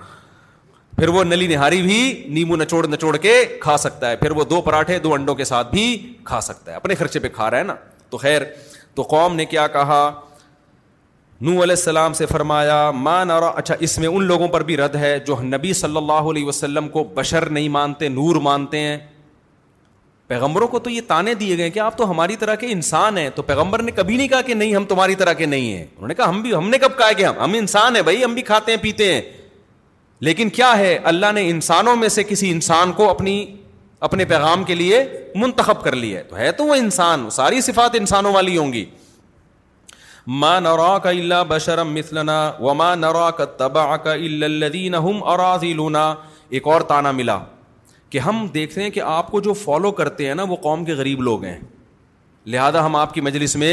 [0.96, 2.00] پھر وہ نلی نہاری بھی
[2.34, 5.70] نیمبو نچوڑ نچوڑ کے کھا سکتا ہے پھر وہ دو پراٹھے دو انڈوں کے ساتھ
[5.70, 5.84] بھی
[6.30, 7.74] کھا سکتا ہے اپنے خرچے پہ کھا رہا ہے نا
[8.10, 8.42] تو خیر
[8.94, 10.02] تو قوم نے کیا کہا
[11.46, 14.94] نو علیہ السلام سے فرمایا مان اور اچھا اس میں ان لوگوں پر بھی رد
[14.96, 18.96] ہے جو نبی صلی اللہ علیہ وسلم کو بشر نہیں مانتے نور مانتے ہیں
[20.28, 23.28] پیغمبروں کو تو یہ تانے دیے گئے کہ آپ تو ہماری طرح کے انسان ہیں
[23.34, 26.08] تو پیغمبر نے کبھی نہیں کہا کہ نہیں ہم تمہاری طرح کے نہیں ہیں انہوں
[26.08, 28.34] نے کہا ہم بھی ہم نے کب کہا کہ ہم ہم انسان ہیں بھائی ہم
[28.34, 29.20] بھی کھاتے ہیں پیتے ہیں
[30.28, 33.44] لیکن کیا ہے اللہ نے انسانوں میں سے کسی انسان کو اپنی
[34.08, 35.02] اپنے پیغام کے لیے
[35.34, 38.84] منتخب کر لیا ہے تو ہے تو وہ انسان ساری صفات انسانوں والی ہوں گی
[40.36, 41.96] ما نراك الا کا اللہ بشرم
[42.60, 44.14] وما نرا کا تبا کا
[45.04, 46.02] هم اراذلنا
[46.56, 47.38] ایک اور تانا ملا
[48.10, 50.92] کہ ہم دیکھتے ہیں کہ آپ کو جو فالو کرتے ہیں نا وہ قوم کے
[50.94, 51.58] غریب لوگ ہیں
[52.54, 53.72] لہذا ہم آپ کی مجلس میں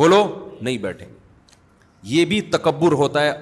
[0.00, 0.20] بولو
[0.60, 1.06] نہیں بیٹھیں
[2.14, 3.32] یہ بھی تکبر ہوتا ہے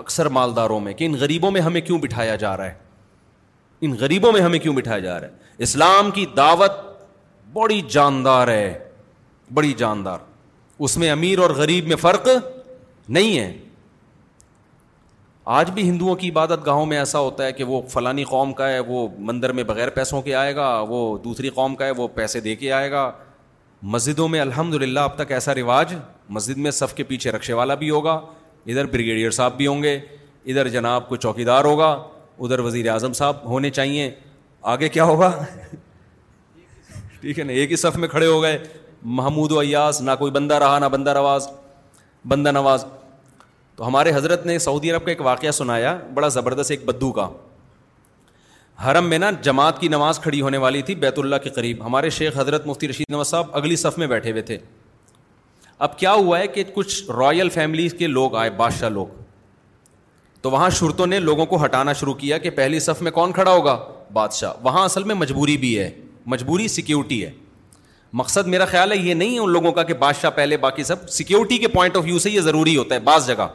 [0.00, 2.74] اکثر مالداروں میں کہ ان غریبوں میں ہمیں کیوں بٹھایا جا رہا ہے
[3.84, 6.78] ان غریبوں میں ہمیں کیوں بٹھایا جا رہا ہے اسلام کی دعوت
[7.52, 8.78] بڑی جاندار ہے
[9.54, 10.30] بڑی جاندار
[10.78, 12.28] اس میں امیر اور غریب میں فرق
[13.08, 13.52] نہیں ہے
[15.54, 18.68] آج بھی ہندوؤں کی عبادت گاہوں میں ایسا ہوتا ہے کہ وہ فلانی قوم کا
[18.72, 22.06] ہے وہ مندر میں بغیر پیسوں کے آئے گا وہ دوسری قوم کا ہے وہ
[22.14, 23.10] پیسے دے کے آئے گا
[23.94, 25.94] مسجدوں میں الحمد للہ اب تک ایسا رواج
[26.34, 28.12] مسجد میں صف کے پیچھے رقشے والا بھی ہوگا
[28.66, 29.94] ادھر بریگیڈیئر صاحب بھی ہوں گے
[30.46, 31.90] ادھر جناب کو چوکیدار ہوگا
[32.40, 34.10] ادھر وزیر اعظم صاحب ہونے چاہیے
[34.74, 35.30] آگے کیا ہوگا
[37.20, 38.58] ٹھیک ہے نا ایک ہی صف میں کھڑے ہو گئے
[39.04, 41.48] محمود و ایاس نہ کوئی بندہ رہا نہ بندہ رواز
[42.28, 42.84] بندہ نواز
[43.76, 47.28] تو ہمارے حضرت نے سعودی عرب کا ایک واقعہ سنایا بڑا زبردست ایک بدو کا
[48.86, 52.10] حرم میں نا جماعت کی نماز کھڑی ہونے والی تھی بیت اللہ کے قریب ہمارے
[52.10, 54.58] شیخ حضرت مفتی رشید نواز صاحب اگلی صف میں بیٹھے ہوئے تھے
[55.88, 59.06] اب کیا ہوا ہے کہ کچھ رائل فیملیز کے لوگ آئے بادشاہ لوگ
[60.42, 63.50] تو وہاں شرطوں نے لوگوں کو ہٹانا شروع کیا کہ پہلی صف میں کون کھڑا
[63.52, 63.78] ہوگا
[64.12, 65.90] بادشاہ وہاں اصل میں مجبوری بھی ہے
[66.34, 67.30] مجبوری سیکیورٹی ہے
[68.20, 71.08] مقصد میرا خیال ہے یہ نہیں ہے ان لوگوں کا کہ بادشاہ پہلے باقی سب
[71.10, 73.46] سیکیورٹی کے پوائنٹ آف ویو سے یہ ضروری ہوتا ہے بعض جگہ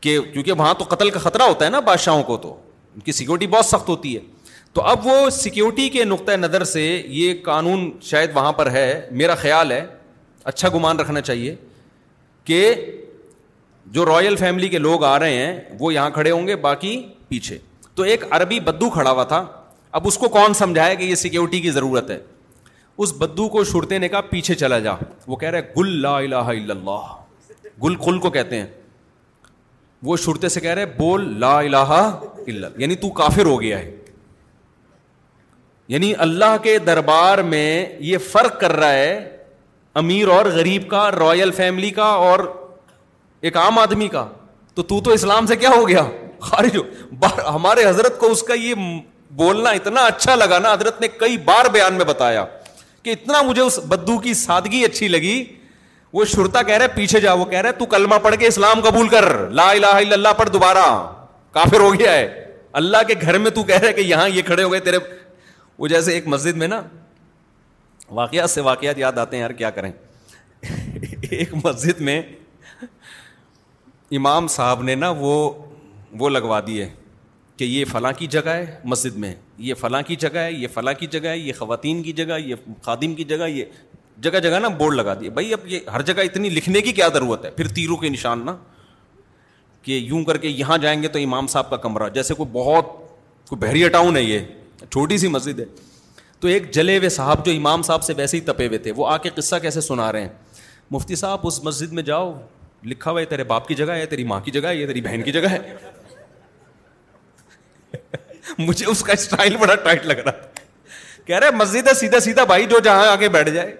[0.00, 2.52] کہ کیونکہ وہاں تو قتل کا خطرہ ہوتا ہے نا بادشاہوں کو تو
[2.94, 4.20] ان کی سیکیورٹی بہت سخت ہوتی ہے
[4.74, 8.84] تو اب وہ سیکیورٹی کے نقطۂ نظر سے یہ قانون شاید وہاں پر ہے
[9.20, 9.84] میرا خیال ہے
[10.50, 11.54] اچھا گمان رکھنا چاہیے
[12.44, 12.74] کہ
[13.96, 16.96] جو رائل فیملی کے لوگ آ رہے ہیں وہ یہاں کھڑے ہوں گے باقی
[17.28, 17.58] پیچھے
[17.94, 19.44] تو ایک عربی بدو کھڑا ہوا تھا
[20.00, 22.18] اب اس کو کون سمجھایا کہ یہ سیکیورٹی کی ضرورت ہے
[23.04, 24.92] اس بدو کو شرتے نے کہا پیچھے چلا جا
[25.26, 28.66] وہ کہہ رہے گل لا الہ الا اللہ گل کل کو کہتے ہیں
[30.06, 33.94] وہ شرتے سے کہہ رہے بول لا الہ الا یعنی تو کافر ہو گیا ہے
[35.94, 37.68] یعنی اللہ کے دربار میں
[38.06, 39.18] یہ فرق کر رہا ہے
[40.02, 42.40] امیر اور غریب کا رائل فیملی کا اور
[43.48, 44.26] ایک عام آدمی کا
[44.74, 46.02] تو تو تو اسلام سے کیا ہو گیا
[46.50, 48.90] خارج ہو ہمارے حضرت کو اس کا یہ
[49.42, 52.44] بولنا اتنا اچھا لگا نا حضرت نے کئی بار بیان میں بتایا
[53.02, 55.42] کہ اتنا مجھے اس بدو کی سادگی اچھی لگی
[56.12, 59.08] وہ شرتا کہہ رہے پیچھے جا وہ کہہ رہے تو کلمہ پڑھ کے اسلام قبول
[59.08, 59.28] کر
[59.60, 60.84] لا الہ الا اللہ پڑھ دوبارہ
[61.54, 62.46] کافر ہو گیا ہے
[62.80, 64.98] اللہ کے گھر میں تو کہہ رہے کہ یہاں یہ کھڑے ہو گئے تیرے
[65.78, 66.80] وہ جیسے ایک مسجد میں نا
[68.20, 69.90] واقعات سے واقعات یاد آتے ہیں یار کیا کریں
[71.30, 72.20] ایک مسجد میں
[74.16, 75.32] امام صاحب نے نا وہ
[76.18, 76.86] وہ لگوا دیے
[77.58, 79.34] کہ یہ فلاں کی جگہ ہے مسجد میں
[79.68, 82.54] یہ فلاں کی جگہ ہے یہ فلاں کی جگہ ہے یہ خواتین کی جگہ یہ
[82.82, 83.64] خادم کی جگہ یہ
[84.26, 87.08] جگہ جگہ نا بورڈ لگا دیے بھائی اب یہ ہر جگہ اتنی لکھنے کی کیا
[87.14, 88.56] ضرورت ہے پھر تیروں کے نشان نا
[89.82, 92.88] کہ یوں کر کے یہاں جائیں گے تو امام صاحب کا کمرہ جیسے کوئی بہت
[93.48, 94.38] کوئی بحریہ ٹاؤن ہے یہ
[94.88, 95.64] چھوٹی سی مسجد ہے
[96.40, 99.08] تو ایک جلے ہوئے صاحب جو امام صاحب سے ویسے ہی تپے ہوئے تھے وہ
[99.08, 100.28] آ کے قصہ کیسے سنا رہے ہیں
[100.90, 102.32] مفتی صاحب اس مسجد میں جاؤ
[102.90, 105.00] لکھا ہوا ہے تیرے باپ کی جگہ ہے تیری ماں کی جگہ ہے یہ تیری
[105.08, 105.58] بہن کی جگہ ہے
[108.58, 110.62] مجھے اس کا اسٹائل بڑا ٹائٹ لگ رہا
[111.26, 113.74] کہہ رہے مسجد ہے سیدھا سیدھا بھائی جو جہاں آگے بیٹھ جائے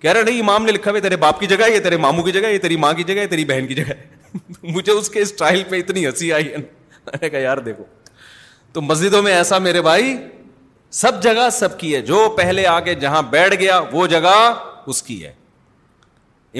[0.00, 2.32] کہہ رہے نہیں امام نے لکھا ہوئے تیرے باپ کی جگہ یہ تیرے ماموں کی
[2.32, 4.38] جگہ یہ تیری ماں کی جگہ ہے تیری بہن کی جگہ ہے
[4.74, 6.56] مجھے اس کے اسٹائل پہ اتنی ہنسی آئی ہے
[7.22, 7.84] نے کہا یار دیکھو
[8.72, 10.16] تو مسجدوں میں ایسا میرے بھائی
[11.00, 14.34] سب جگہ سب کی ہے جو پہلے آگے جہاں بیٹھ گیا وہ جگہ
[14.92, 15.32] اس کی ہے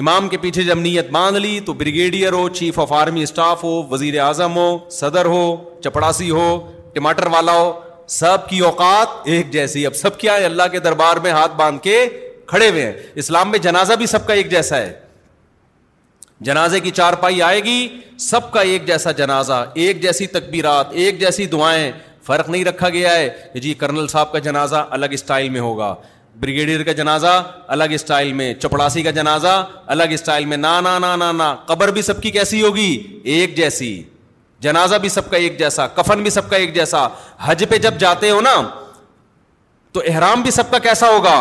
[0.01, 3.81] امام کے پیچھے جب نیت باندھ لی تو بریگیڈیئر ہو چیف آف آرمی اسٹاف ہو
[3.89, 5.43] وزیر اعظم ہو صدر ہو
[5.83, 6.47] چپڑاسی ہو
[6.93, 7.71] ٹماٹر والا ہو
[8.13, 11.81] سب کی اوقات ایک جیسی اب سب کیا ہے اللہ کے دربار میں ہاتھ باندھ
[11.83, 11.97] کے
[12.47, 12.91] کھڑے ہوئے ہیں
[13.23, 14.91] اسلام میں جنازہ بھی سب کا ایک جیسا ہے
[16.47, 17.87] جنازے کی چار پائی آئے گی
[18.19, 21.91] سب کا ایک جیسا جنازہ ایک جیسی تکبیرات ایک جیسی دعائیں
[22.27, 25.93] فرق نہیں رکھا گیا ہے کہ جی کرنل صاحب کا جنازہ الگ اسٹائل میں ہوگا
[26.39, 27.41] بریگیڈیئر کا جنازہ
[27.77, 29.63] الگ اسٹائل میں چپڑاسی کا جنازہ
[29.95, 32.95] الگ اسٹائل میں نا نا نا نا نا قبر بھی سب کی کیسی ہوگی
[33.31, 33.93] ایک جیسی
[34.63, 37.07] جنازہ بھی سب کا ایک جیسا کفن بھی سب کا ایک جیسا
[37.47, 38.53] حج پہ جب جاتے ہو نا
[39.95, 41.35] تو احرام بھی سب کا کیسا ہوگا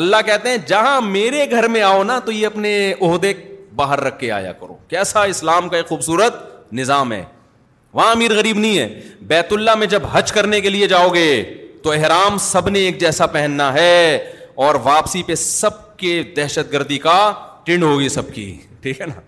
[0.00, 2.72] اللہ کہتے ہیں جہاں میرے گھر میں آؤ نا تو یہ اپنے
[3.08, 3.32] عہدے
[3.80, 6.36] باہر رکھ کے آیا کرو کیسا اسلام کا ایک خوبصورت
[6.82, 7.22] نظام ہے
[7.98, 8.88] وہاں امیر غریب نہیں ہے
[9.34, 11.26] بیت اللہ میں جب حج کرنے کے لیے جاؤ گے
[11.82, 13.96] تو احرام سب نے ایک جیسا پہننا ہے
[14.66, 17.16] اور واپسی پہ سب کے دہشت گردی کا
[17.64, 18.46] ٹنڈ ہوگی سب کی
[18.82, 19.20] ٹھیک ہے نا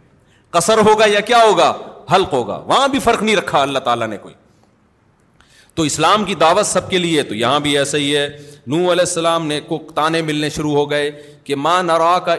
[0.59, 1.73] قصر ہوگا یا کیا ہوگا
[2.15, 4.35] حلق ہوگا وہاں بھی فرق نہیں رکھا اللہ تعالیٰ نے کوئی
[5.75, 8.27] تو اسلام کی دعوت سب کے لیے تو یہاں بھی ایسا ہی ہے
[8.67, 11.11] نو علیہ السلام نے کو تانے ملنے شروع ہو گئے
[11.45, 12.33] کہ ماں نرا کا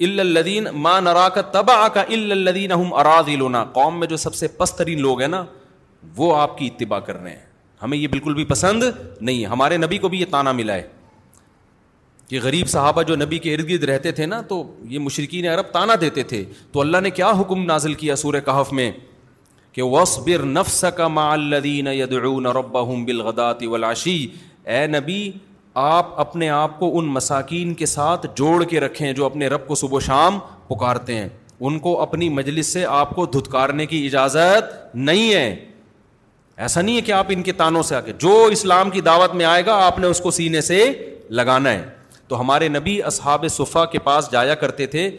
[0.00, 2.92] الدین ماں نرا کا تبا کا الدین ہم
[3.38, 5.44] لونا قوم میں جو سب سے پسترین لوگ ہیں نا
[6.16, 7.44] وہ آپ کی اتباع کر رہے ہیں
[7.82, 8.82] ہمیں یہ بالکل بھی پسند
[9.20, 10.86] نہیں ہمارے نبی کو بھی یہ تانا ملا ہے
[12.28, 15.66] کہ غریب صحابہ جو نبی کے ارد گرد رہتے تھے نا تو یہ مشرقین عرب
[15.72, 18.90] تانا دیتے تھے تو اللہ نے کیا حکم نازل کیا سور کہف میں
[19.72, 24.16] کہ وس بر نفس کما ربهم بالغدات ولاشی
[24.76, 25.20] اے نبی
[25.82, 29.74] آپ اپنے آپ کو ان مساکین کے ساتھ جوڑ کے رکھیں جو اپنے رب کو
[29.80, 31.28] صبح و شام پکارتے ہیں
[31.66, 35.54] ان کو اپنی مجلس سے آپ کو دھتکارنے کی اجازت نہیں ہے
[36.66, 39.34] ایسا نہیں ہے کہ آپ ان کے تانوں سے آ کے جو اسلام کی دعوت
[39.34, 40.82] میں آئے گا آپ نے اس کو سینے سے
[41.40, 41.84] لگانا ہے
[42.28, 45.10] تو ہمارے نبی اصحاب صفحہ کے پاس جایا کرتے تھے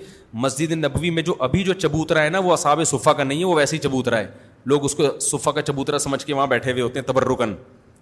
[0.45, 3.45] مسجد نبوی میں جو ابھی جو چبوترا ہے نا وہ اصحاب صفحہ کا نہیں ہے
[3.45, 4.27] وہ ویسے ہی چبوترا ہے
[4.71, 7.53] لوگ اس کو صفحہ کا چبوترا سمجھ کے وہاں بیٹھے ہوئے ہوتے ہیں تبرکن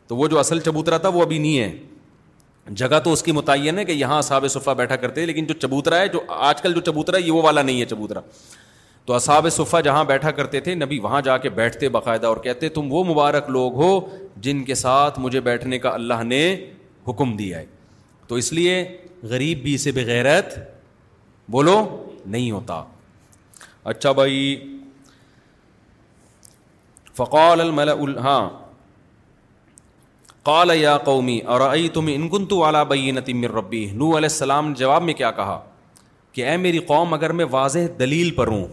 [0.08, 1.72] تو وہ جو اصل چبوترا تھا وہ ابھی نہیں ہے
[2.82, 5.54] جگہ تو اس کی متعین ہے کہ یہاں اصحاب صفحہ بیٹھا کرتے ہیں لیکن جو
[5.62, 8.20] چبوترا ہے جو آج کل جو چبوترا ہے یہ وہ والا نہیں ہے چبوترا
[9.06, 12.70] تو اصحاب صفحہ جہاں بیٹھا کرتے تھے نبی وہاں جا کے بیٹھتے باقاعدہ اور کہتے
[12.78, 14.00] تم وہ مبارک لوگ ہو
[14.48, 16.44] جن کے ساتھ مجھے بیٹھنے کا اللہ نے
[17.08, 17.66] حکم دیا ہے
[18.28, 18.84] تو اس لیے
[19.30, 20.58] غریب بھی اسے بغیرت
[21.52, 21.80] بولو
[22.26, 22.84] نہیں ہوتا
[23.94, 24.38] اچھا بھائی
[27.18, 28.50] فقال الملا ہاں۔
[30.48, 34.74] قال یا قومی اور آئی تم تو اعلیٰ بائی نتیم ربی نو علیہ السلام نے
[34.78, 35.60] جواب میں کیا کہا
[36.34, 38.66] کہ اے میری قوم اگر میں واضح دلیل پر ہوں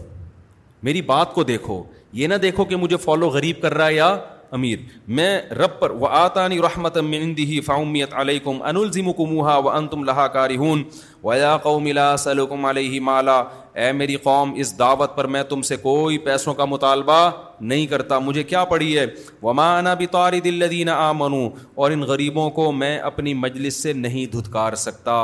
[0.87, 1.81] میری بات کو دیکھو
[2.19, 4.15] یہ نہ دیکھو کہ مجھے فالو غریب کر رہا ہے یا
[4.55, 4.79] امیر
[5.17, 10.57] میں رب پر و آتانی رحمت مندی ہی فاؤمیت علیکم انلزمکموہا و انتم لہا کاری
[10.63, 10.83] ہون
[11.23, 13.41] و یا قوم لا سلکم علیہ مالا
[13.81, 17.21] اے میری قوم اس دعوت پر میں تم سے کوئی پیسوں کا مطالبہ
[17.69, 19.05] نہیں کرتا مجھے کیا پڑی ہے
[19.43, 24.25] ومانہ بھی طاری دل لدینہ آ اور ان غریبوں کو میں اپنی مجلس سے نہیں
[24.35, 25.17] دھتکار سکتا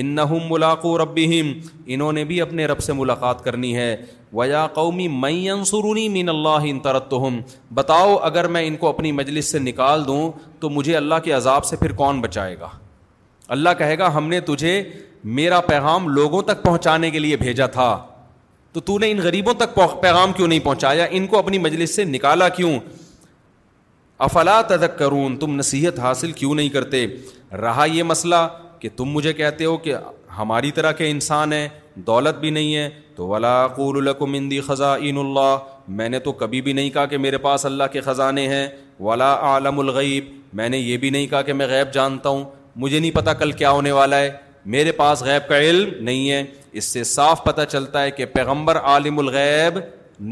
[0.00, 1.52] ان نہ ہم ملاقو ربیم
[1.86, 3.94] انہوں نے بھی اپنے رب سے ملاقات کرنی ہے
[4.34, 7.14] ویا قومی میں انصرونی مین اللہ ان ترت
[7.74, 10.30] بتاؤ اگر میں ان کو اپنی مجلس سے نکال دوں
[10.60, 12.68] تو مجھے اللہ کے عذاب سے پھر کون بچائے گا
[13.54, 14.82] اللہ کہے گا ہم نے تجھے
[15.38, 17.88] میرا پیغام لوگوں تک پہنچانے کے لیے بھیجا تھا
[18.72, 22.04] تو تو نے ان غریبوں تک پیغام کیوں نہیں پہنچایا ان کو اپنی مجلس سے
[22.04, 22.78] نکالا کیوں
[24.26, 27.06] افلا تدک کرون تم نصیحت حاصل کیوں نہیں کرتے
[27.62, 28.46] رہا یہ مسئلہ
[28.80, 29.94] کہ تم مجھے کہتے ہو کہ
[30.38, 31.68] ہماری طرح کے انسان ہیں
[32.06, 33.52] دولت بھی نہیں ہے تو ولا
[34.36, 35.56] اندی خزاں اللہ
[35.98, 38.66] میں نے تو کبھی بھی نہیں کہا کہ میرے پاس اللہ کے خزانے ہیں
[39.00, 40.24] ولا عالم الغیب
[40.60, 42.44] میں نے یہ بھی نہیں کہا کہ میں غیب جانتا ہوں
[42.82, 44.30] مجھے نہیں پتا کل کیا ہونے والا ہے
[44.74, 46.42] میرے پاس غیب کا علم نہیں ہے
[46.78, 49.78] اس سے صاف پتہ چلتا ہے کہ پیغمبر عالم الغیب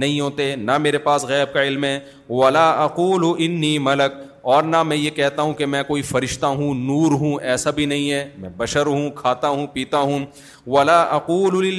[0.03, 4.15] نہیں ہوتے نہ میرے پاس غیب کا علم ہے ولا اقول انی ملک
[4.55, 7.87] اور نہ میں یہ کہتا ہوں کہ میں کوئی فرشتہ ہوں نور ہوں ایسا بھی
[7.93, 10.27] نہیں ہے میں بشر ہوں کھاتا ہوں پیتا ہوں
[10.73, 11.71] ولا اقول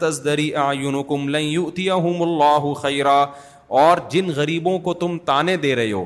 [0.00, 0.50] تزدری
[1.86, 3.24] اللہ خیرا
[3.82, 6.04] اور جن غریبوں کو تم تانے دے رہے ہو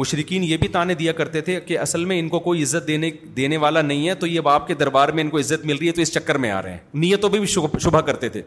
[0.00, 3.10] مشرقین یہ بھی تانے دیا کرتے تھے کہ اصل میں ان کو کوئی عزت دینے
[3.36, 5.86] دینے والا نہیں ہے تو یہ باپ کے دربار میں ان کو عزت مل رہی
[5.88, 8.42] ہے تو اس چکر میں آ رہے ہیں نیتوں بھی شبہ کرتے تھے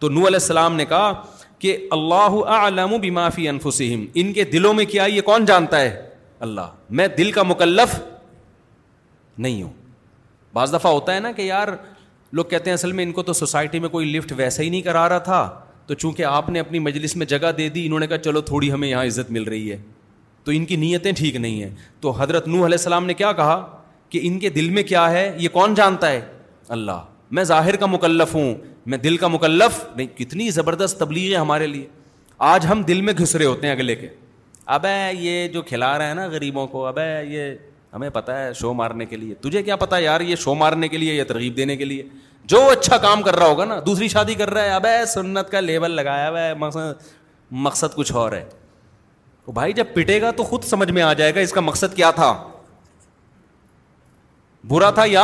[0.00, 1.12] تو نو علیہ السلام نے کہا
[1.58, 5.96] کہ اللہ علام بیمافی انفسم ان کے دلوں میں کیا یہ کون جانتا ہے
[6.46, 6.70] اللہ
[7.00, 7.98] میں دل کا مکلف
[9.38, 9.72] نہیں ہوں
[10.54, 11.68] بعض دفعہ ہوتا ہے نا کہ یار
[12.32, 14.82] لوگ کہتے ہیں اصل میں ان کو تو سوسائٹی میں کوئی لفٹ ویسا ہی نہیں
[14.82, 15.48] کرا رہا تھا
[15.86, 18.70] تو چونکہ آپ نے اپنی مجلس میں جگہ دے دی انہوں نے کہا چلو تھوڑی
[18.72, 19.76] ہمیں یہاں عزت مل رہی ہے
[20.44, 21.70] تو ان کی نیتیں ٹھیک نہیں ہیں
[22.00, 23.62] تو حضرت نوح علیہ السلام نے کیا کہا
[24.10, 26.20] کہ ان کے دل میں کیا ہے یہ کون جانتا ہے
[26.76, 27.02] اللہ
[27.36, 28.54] میں ظاہر کا مکلف ہوں
[28.92, 31.86] میں دل کا مکلف نہیں کتنی زبردست تبلیغ ہے ہمارے لیے
[32.52, 34.08] آج ہم دل میں گھس رہے ہوتے ہیں اگلے کے
[34.76, 34.86] اب
[35.20, 37.52] یہ جو کھلا رہا ہے نا غریبوں کو اب یہ
[37.94, 40.98] ہمیں پتہ ہے شو مارنے کے لیے تجھے کیا پتا یار یہ شو مارنے کے
[40.98, 42.02] لیے یا ترغیب دینے کے لیے
[42.52, 45.60] جو اچھا کام کر رہا ہوگا نا دوسری شادی کر رہا ہے اب سنت کا
[45.60, 46.82] لیبل لگایا ہوا ہے
[47.64, 48.44] مقصد کچھ اور ہے
[49.52, 52.10] بھائی جب پٹے گا تو خود سمجھ میں آ جائے گا اس کا مقصد کیا
[52.14, 52.32] تھا
[54.68, 55.22] برا تھا یا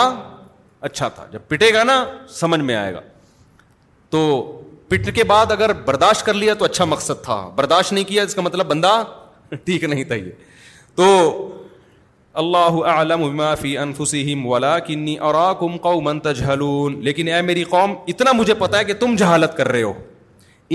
[0.89, 2.05] اچھا تھا جب پٹے گا نا
[2.35, 3.01] سمجھ میں آئے گا
[4.11, 4.19] تو
[4.89, 8.35] پٹ کے بعد اگر برداشت کر لیا تو اچھا مقصد تھا برداشت نہیں کیا اس
[8.35, 9.03] کا مطلب بندہ
[9.65, 10.31] ٹھیک نہیں تھا یہ
[10.97, 11.07] تو
[12.43, 13.77] اللہ عالم فی
[14.45, 16.11] ولا کنی اور
[17.03, 19.93] لیکن اے میری قوم اتنا مجھے پتا ہے کہ تم جہالت کر رہے ہو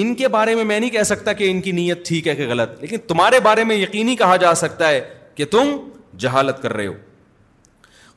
[0.01, 2.47] ان کے بارے میں میں نہیں کہہ سکتا کہ ان کی نیت ٹھیک ہے کہ
[2.47, 4.99] غلط لیکن تمہارے بارے میں یقینی کہا جا سکتا ہے
[5.35, 5.77] کہ تم
[6.23, 6.93] جہالت کر رہے ہو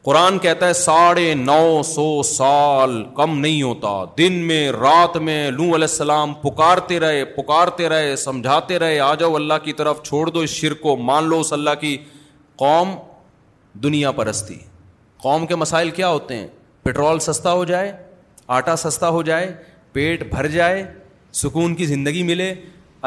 [0.04, 5.70] قرآن کہتا ہے ساڑھے نو سو سال کم نہیں ہوتا دن میں رات میں لوں
[5.74, 10.50] السلام پکارتے رہے پکارتے رہے سمجھاتے رہے آ جاؤ اللہ کی طرف چھوڑ دو اس
[10.50, 11.96] شر کو مان لو اس اللہ کی
[12.62, 12.94] قوم
[13.82, 14.56] دنیا پرستی
[15.22, 16.46] قوم کے مسائل کیا ہوتے ہیں
[16.82, 17.92] پٹرول سستا ہو جائے
[18.58, 19.52] آٹا سستا ہو جائے
[19.92, 20.82] پیٹ بھر جائے
[21.34, 22.52] سکون کی زندگی ملے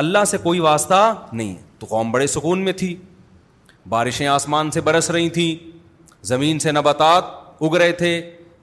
[0.02, 2.96] اللہ سے کوئی واسطہ نہیں تو قوم بڑے سکون میں تھی
[3.90, 5.54] بارشیں آسمان سے برس رہی تھیں
[6.28, 7.24] زمین سے نباتات
[7.64, 8.20] اگ رہے تھے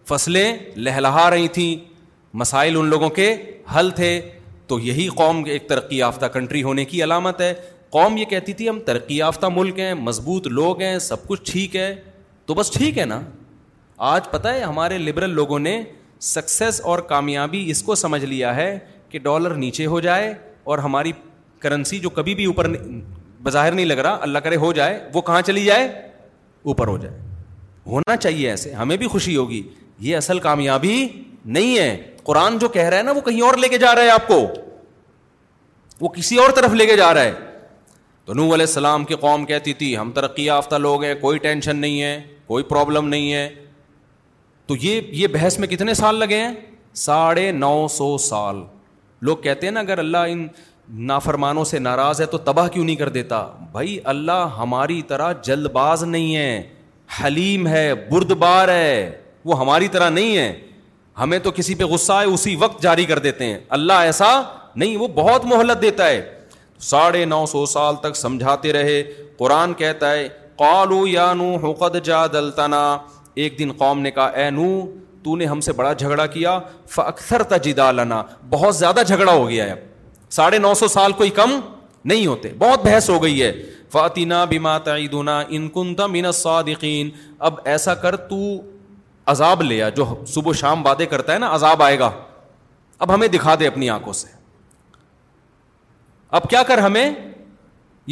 [0.09, 1.75] فصلیں لہلہا رہی تھیں
[2.43, 3.35] مسائل ان لوگوں کے
[3.77, 4.21] حل تھے
[4.67, 7.53] تو یہی قوم ایک ترقی یافتہ کنٹری ہونے کی علامت ہے
[7.91, 11.77] قوم یہ کہتی تھی ہم ترقی یافتہ ملک ہیں مضبوط لوگ ہیں سب کچھ ٹھیک
[11.77, 11.95] ہے
[12.47, 13.21] تو بس ٹھیک ہے نا
[14.15, 15.83] آج پتہ ہے ہمارے لبرل لوگوں نے
[16.29, 18.77] سکسیس اور کامیابی اس کو سمجھ لیا ہے
[19.11, 20.33] کہ ڈالر نیچے ہو جائے
[20.71, 21.13] اور ہماری
[21.59, 22.69] کرنسی جو کبھی بھی اوپر
[23.43, 25.85] بظاہر نہیں لگ رہا اللہ کرے ہو جائے وہ کہاں چلی جائے
[26.71, 27.17] اوپر ہو جائے
[27.87, 29.63] ہونا چاہیے ایسے ہمیں بھی خوشی ہوگی
[30.07, 30.97] یہ اصل کامیابی
[31.57, 31.91] نہیں ہے
[32.25, 34.27] قرآن جو کہہ رہا ہے نا وہ کہیں اور لے کے جا رہا ہے آپ
[34.29, 34.41] کو
[36.01, 37.33] وہ کسی اور طرف لے کے جا رہا ہے
[38.25, 41.77] تو نو علیہ السلام کی قوم کہتی تھی ہم ترقی یافتہ لوگ ہیں کوئی ٹینشن
[41.77, 43.49] نہیں ہے کوئی پرابلم نہیں ہے
[44.67, 46.53] تو یہ یہ بحث میں کتنے سال لگے ہیں
[47.07, 48.63] ساڑھے نو سو سال
[49.27, 50.47] لوگ کہتے ہیں نا اگر اللہ ان
[51.07, 55.67] نافرمانوں سے ناراض ہے تو تباہ کیوں نہیں کر دیتا بھائی اللہ ہماری طرح جلد
[55.73, 56.63] باز نہیں ہے
[57.23, 59.11] حلیم ہے برد بار ہے
[59.45, 60.53] وہ ہماری طرح نہیں ہے
[61.21, 64.41] ہمیں تو کسی پہ غصہ ہے اسی وقت جاری کر دیتے ہیں اللہ ایسا
[64.77, 66.21] نہیں وہ بہت مہلت دیتا ہے
[66.91, 69.03] ساڑھے نو سو سال تک سمجھاتے رہے
[69.39, 72.85] قرآن کہتا ہے قالو یا نو حقد جا دلتنا
[73.43, 74.71] ایک دن قوم نے کہا اے نو
[75.23, 76.59] تو نے ہم سے بڑا جھگڑا کیا
[77.05, 77.43] اکثر
[77.95, 79.75] لنا بہت زیادہ جھگڑا ہو گیا ہے
[80.37, 81.51] ساڑھے نو سو سال کوئی کم
[82.05, 83.53] نہیں ہوتے بہت بحث ہو گئی ہے
[83.93, 87.11] فاتینہ بیما کن تھا تم صادقین
[87.49, 88.41] اب ایسا کر تو
[89.33, 90.05] عذاب لیا جو
[90.35, 92.11] صبح شام وعدے کرتا ہے نا عذاب آئے گا
[93.07, 94.27] اب ہمیں دکھا دے اپنی آنکھوں سے
[96.39, 97.09] اب کیا کر ہمیں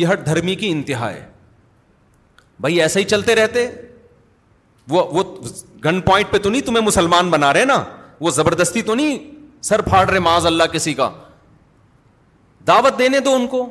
[0.00, 1.24] یہ ہر دھرمی کی انتہا ہے
[2.60, 3.66] بھائی ایسے ہی چلتے رہتے
[4.88, 5.22] وہ وہ
[5.84, 7.82] گن پوائنٹ پہ تو نہیں تمہیں مسلمان بنا رہے نا
[8.20, 9.18] وہ زبردستی تو نہیں
[9.62, 11.08] سر پھاڑ رہے معاذ اللہ کسی کا
[12.66, 13.66] دعوت دینے دو ان کو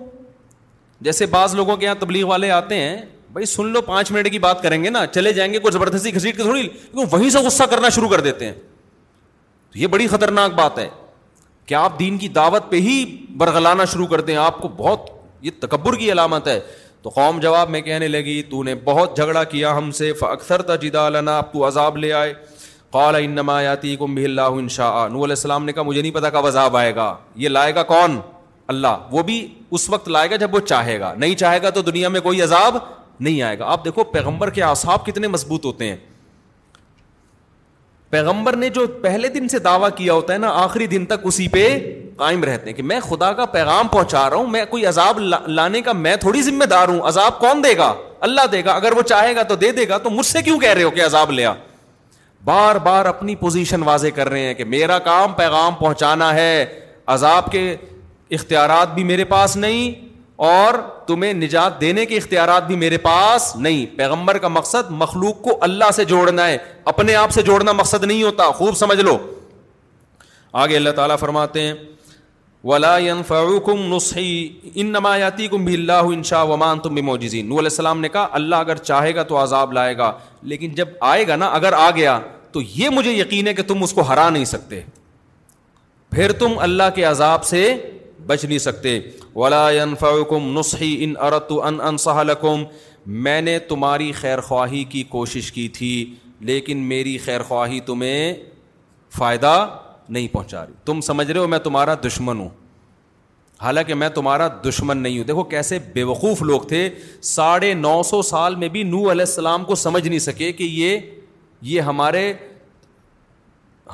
[1.05, 2.97] جیسے بعض لوگوں کے یہاں تبلیغ والے آتے ہیں
[3.34, 6.13] بھائی سن لو پانچ منٹ کی بات کریں گے نا چلے جائیں گے کوئی زبردستی
[6.16, 6.68] گھسیٹ کے تھوڑی
[7.11, 8.53] وہیں سے غصہ کرنا شروع کر دیتے ہیں
[9.76, 10.88] یہ بڑی خطرناک بات ہے
[11.66, 13.03] کہ آپ دین کی دعوت پہ ہی
[13.38, 15.09] برغلانا شروع کرتے ہیں آپ کو بہت
[15.41, 16.59] یہ تکبر کی علامت ہے
[17.06, 20.76] تو قوم جواب میں کہنے لگی تو نے بہت جھگڑا کیا ہم سے اکثر تا
[20.84, 22.34] جدا لنا اب تو عذاب لے آئے
[22.91, 23.16] قال
[23.64, 26.95] یاتی کم بھی اللہ نو علیہ السلام نے کہا مجھے نہیں پتا کب عذاب آئے
[26.95, 28.20] گا یہ لائے گا کون
[28.74, 29.38] اللہ وہ بھی
[29.78, 32.41] اس وقت لائے گا جب وہ چاہے گا نہیں چاہے گا تو دنیا میں کوئی
[32.41, 32.78] عذاب
[33.20, 35.95] نہیں آئے گا آپ دیکھو پیغمبر کے اعصاب کتنے مضبوط ہوتے ہیں
[38.16, 41.47] پیغمبر نے جو پہلے دن سے دعویٰ کیا ہوتا ہے نا آخری دن تک اسی
[41.55, 41.63] پہ
[42.18, 45.20] قائم رہتے ہیں کہ میں خدا کا پیغام پہنچا رہا ہوں میں کوئی عذاب
[45.55, 47.91] لانے کا میں تھوڑی ذمہ دار ہوں عذاب کون دے گا
[48.28, 50.59] اللہ دے گا اگر وہ چاہے گا تو دے دے گا تو مجھ سے کیوں
[50.59, 51.53] کہہ رہے ہو کہ عذاب لیا
[52.51, 56.66] بار بار اپنی پوزیشن واضح کر رہے ہیں کہ میرا کام پیغام پہنچانا ہے
[57.18, 57.61] عذاب کے
[58.39, 60.05] اختیارات بھی میرے پاس نہیں
[60.44, 60.74] اور
[61.08, 65.92] تمہیں نجات دینے کے اختیارات بھی میرے پاس نہیں پیغمبر کا مقصد مخلوق کو اللہ
[65.96, 66.58] سے جوڑنا ہے
[66.92, 69.18] اپنے آپ سے جوڑنا مقصد نہیں ہوتا خوب سمجھ لو
[70.64, 71.74] آگے اللہ تعالیٰ فرماتے ہیں
[72.68, 78.56] ولا ولاکی ان نمایاتی کم بھی اللہ ومان تم بھی موجزین السلام نے کہا اللہ
[78.66, 80.12] اگر چاہے گا تو عذاب لائے گا
[80.54, 82.20] لیکن جب آئے گا نا اگر آ گیا
[82.52, 84.82] تو یہ مجھے یقین ہے کہ تم اس کو ہرا نہیں سکتے
[86.12, 87.62] پھر تم اللہ کے عذاب سے
[88.28, 89.00] بچ نہیں سکتے
[89.36, 90.58] ولا ان
[91.62, 92.64] انصح نسم
[93.24, 95.90] میں نے تمہاری خیر خواہی کی کوشش کی تھی
[96.50, 98.34] لیکن میری خیر خواہی تمہیں
[99.18, 99.54] فائدہ
[100.10, 102.50] نہیں پہنچا رہی تم سمجھ رہے ہو میں تمہارا دشمن ہوں
[103.62, 106.88] حالانکہ میں تمہارا دشمن نہیں ہوں دیکھو کیسے بے وقوف لوگ تھے
[107.34, 110.98] ساڑھے نو سو سال میں بھی نو علیہ السلام کو سمجھ نہیں سکے کہ یہ
[111.74, 112.32] یہ ہمارے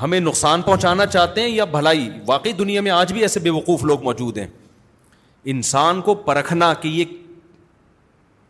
[0.01, 3.83] ہمیں نقصان پہنچانا چاہتے ہیں یا بھلائی واقعی دنیا میں آج بھی ایسے بے وقوف
[3.85, 4.47] لوگ موجود ہیں
[5.53, 7.05] انسان کو پرکھنا کہ یہ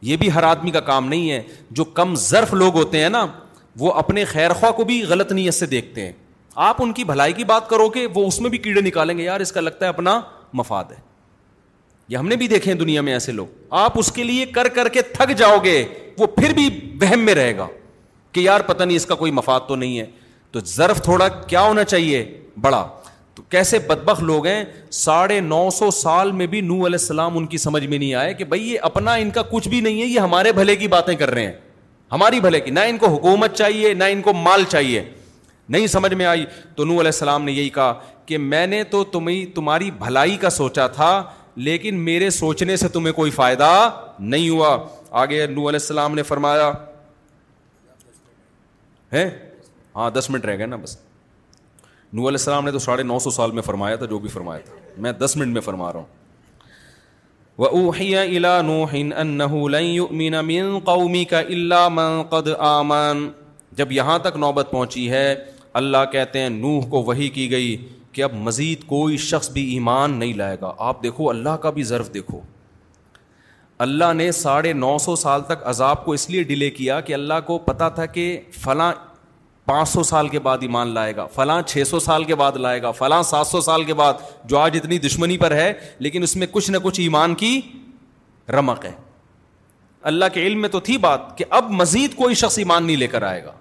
[0.10, 1.42] یہ بھی ہر آدمی کا کام نہیں ہے
[1.80, 3.26] جو کم ضرف لوگ ہوتے ہیں نا
[3.80, 6.12] وہ اپنے خیر خواہ کو بھی غلط نیت سے دیکھتے ہیں
[6.68, 9.24] آپ ان کی بھلائی کی بات کرو گے وہ اس میں بھی کیڑے نکالیں گے
[9.24, 10.20] یار اس کا لگتا ہے اپنا
[10.54, 10.96] مفاد ہے
[12.08, 14.68] یہ ہم نے بھی دیکھے ہیں دنیا میں ایسے لوگ آپ اس کے لیے کر
[14.76, 15.84] کر کے تھک جاؤ گے
[16.18, 16.68] وہ پھر بھی
[17.02, 17.68] وہم میں رہے گا
[18.32, 20.06] کہ یار پتہ نہیں اس کا کوئی مفاد تو نہیں ہے
[20.52, 22.24] تو ظرف تھوڑا کیا ہونا چاہیے
[22.62, 22.86] بڑا
[23.36, 27.45] تو کیسے بدبخ لوگ ہیں ساڑھے نو سو سال میں بھی نو علیہ السلام ان
[27.47, 30.06] کی سمجھ میں نہیں آئے کہ بھائی یہ اپنا ان کا کچھ بھی نہیں ہے
[30.06, 31.54] یہ ہمارے بھلے کی باتیں کر رہے ہیں
[32.12, 35.04] ہماری بھلے کی نہ ان کو حکومت چاہیے نہ ان کو مال چاہیے
[35.70, 36.45] نہیں سمجھ میں آئی
[36.76, 37.93] تو نو علیہ السلام نے یہی کہا
[38.26, 41.22] کہ میں نے تو تمہیں تمہاری بھلائی کا سوچا تھا
[41.68, 43.70] لیکن میرے سوچنے سے تمہیں کوئی فائدہ
[44.20, 44.78] نہیں ہوا
[45.22, 46.72] آگے نو علیہ السلام نے فرمایا
[49.96, 50.98] ہاں دس منٹ رہ گئے نا بس
[52.14, 54.60] نو علیہ السلام نے تو ساڑھے نو سو سال میں فرمایا تھا جو بھی فرمایا
[54.66, 56.08] تھا میں دس منٹ میں فرما رہا ہوں
[63.78, 65.36] جب یہاں تک نوبت پہنچی ہے
[65.80, 67.76] اللہ کہتے ہیں نوح کو وہی کی گئی
[68.12, 71.84] کہ اب مزید کوئی شخص بھی ایمان نہیں لائے گا آپ دیکھو اللہ کا بھی
[71.92, 72.39] ضرف دیکھو
[73.88, 77.34] اللہ نے ساڑھے نو سو سال تک عذاب کو اس لیے ڈیلے کیا کہ اللہ
[77.46, 78.26] کو پتا تھا کہ
[78.64, 78.92] فلاں
[79.72, 82.82] پانچ سو سال کے بعد ایمان لائے گا فلاں چھ سو سال کے بعد لائے
[82.82, 84.13] گا فلاں سات سو سال کے بعد
[84.49, 87.59] جو آج اتنی دشمنی پر ہے لیکن اس میں کچھ نہ کچھ ایمان کی
[88.55, 88.91] رمق ہے
[90.11, 93.07] اللہ کے علم میں تو تھی بات کہ اب مزید کوئی شخص ایمان نہیں لے
[93.13, 93.51] کر آئے گا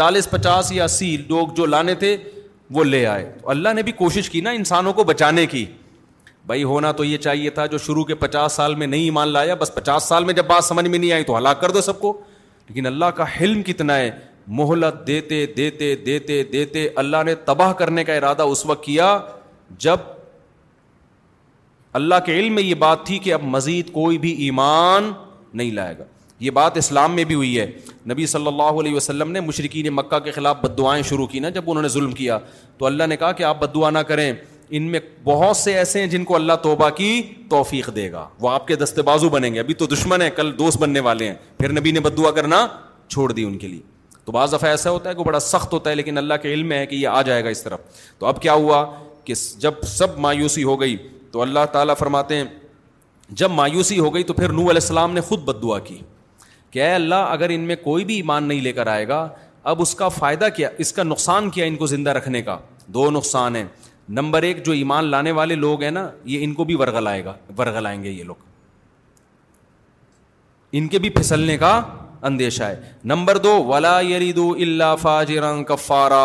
[0.00, 2.16] چالیس پچاس یا اسی لوگ جو لانے تھے
[2.74, 5.64] وہ لے آئے تو اللہ نے بھی کوشش کی نا انسانوں کو بچانے کی
[6.46, 9.54] بھائی ہونا تو یہ چاہیے تھا جو شروع کے پچاس سال میں نہیں ایمان لایا
[9.64, 12.00] بس پچاس سال میں جب بات سمجھ میں نہیں آئی تو ہلاک کر دو سب
[12.00, 12.20] کو
[12.68, 14.10] لیکن اللہ کا حلم کتنا ہے
[14.58, 19.16] مہلت دیتے دیتے دیتے دیتے اللہ نے تباہ کرنے کا ارادہ اس وقت کیا
[19.84, 19.96] جب
[21.98, 25.10] اللہ کے علم میں یہ بات تھی کہ اب مزید کوئی بھی ایمان
[25.52, 26.04] نہیں لائے گا
[26.44, 27.66] یہ بات اسلام میں بھی ہوئی ہے
[28.10, 31.48] نبی صلی اللہ علیہ وسلم نے مشرقین مکہ کے خلاف بد دعائیں شروع کی نا
[31.56, 32.38] جب انہوں نے ظلم کیا
[32.78, 36.00] تو اللہ نے کہا کہ آپ بد دعا نہ کریں ان میں بہت سے ایسے
[36.00, 37.12] ہیں جن کو اللہ توبہ کی
[37.50, 40.52] توفیق دے گا وہ آپ کے دستے بازو بنیں گے ابھی تو دشمن ہیں کل
[40.58, 42.66] دوست بننے والے ہیں پھر نبی نے بد دعا کرنا
[43.08, 43.80] چھوڑ دی ان کے لیے
[44.24, 46.72] تو بعض دفعہ ایسا ہوتا ہے کہ بڑا سخت ہوتا ہے لیکن اللہ کے علم
[46.72, 47.80] ہے کہ یہ آ جائے گا اس طرف
[48.18, 48.84] تو اب کیا ہوا
[49.24, 50.96] کہ جب سب مایوسی ہو گئی
[51.32, 52.44] تو اللہ تعالیٰ فرماتے ہیں
[53.40, 55.98] جب مایوسی ہو گئی تو پھر نو علیہ السلام نے خود بد دعا کی
[56.70, 59.28] کہ اے اللہ اگر ان میں کوئی بھی ایمان نہیں لے کر آئے گا
[59.70, 62.58] اب اس کا فائدہ کیا اس کا نقصان کیا ان کو زندہ رکھنے کا
[62.94, 63.64] دو نقصان ہیں
[64.18, 67.34] نمبر ایک جو ایمان لانے والے لوگ ہیں نا یہ ان کو بھی ورگلائے گا
[67.58, 68.48] ورگلائیں گے یہ لوگ
[70.78, 71.70] ان کے بھی پھسلنے کا
[72.28, 76.24] اندیشہ ہے نمبر دو ولا یریدو اللہ فاجر کفارا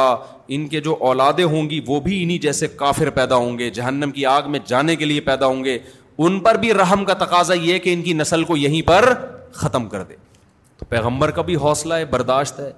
[0.56, 4.12] ان کے جو اولادیں ہوں گی وہ بھی انہیں جیسے کافر پیدا ہوں گے جہنم
[4.16, 5.78] کی آگ میں جانے کے لیے پیدا ہوں گے
[6.26, 9.14] ان پر بھی رحم کا تقاضا یہ کہ ان کی نسل کو یہیں پر
[9.62, 10.16] ختم کر دے
[10.80, 12.72] تو پیغمبر کا بھی حوصلہ ہے برداشت ہے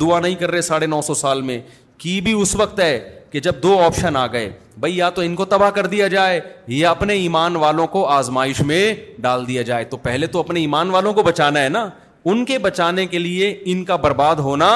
[0.00, 1.60] دعا نہیں کر رہے ساڑھے نو سو سال میں
[1.98, 2.98] کی بھی اس وقت ہے
[3.30, 4.50] کہ جب دو آپشن آ گئے
[4.80, 6.40] بھائی یا تو ان کو تباہ کر دیا جائے
[6.74, 8.82] یا اپنے ایمان والوں کو آزمائش میں
[9.22, 11.88] ڈال دیا جائے تو پہلے تو اپنے ایمان والوں کو بچانا ہے نا
[12.30, 14.68] ان کے بچانے کے لیے ان کا برباد ہونا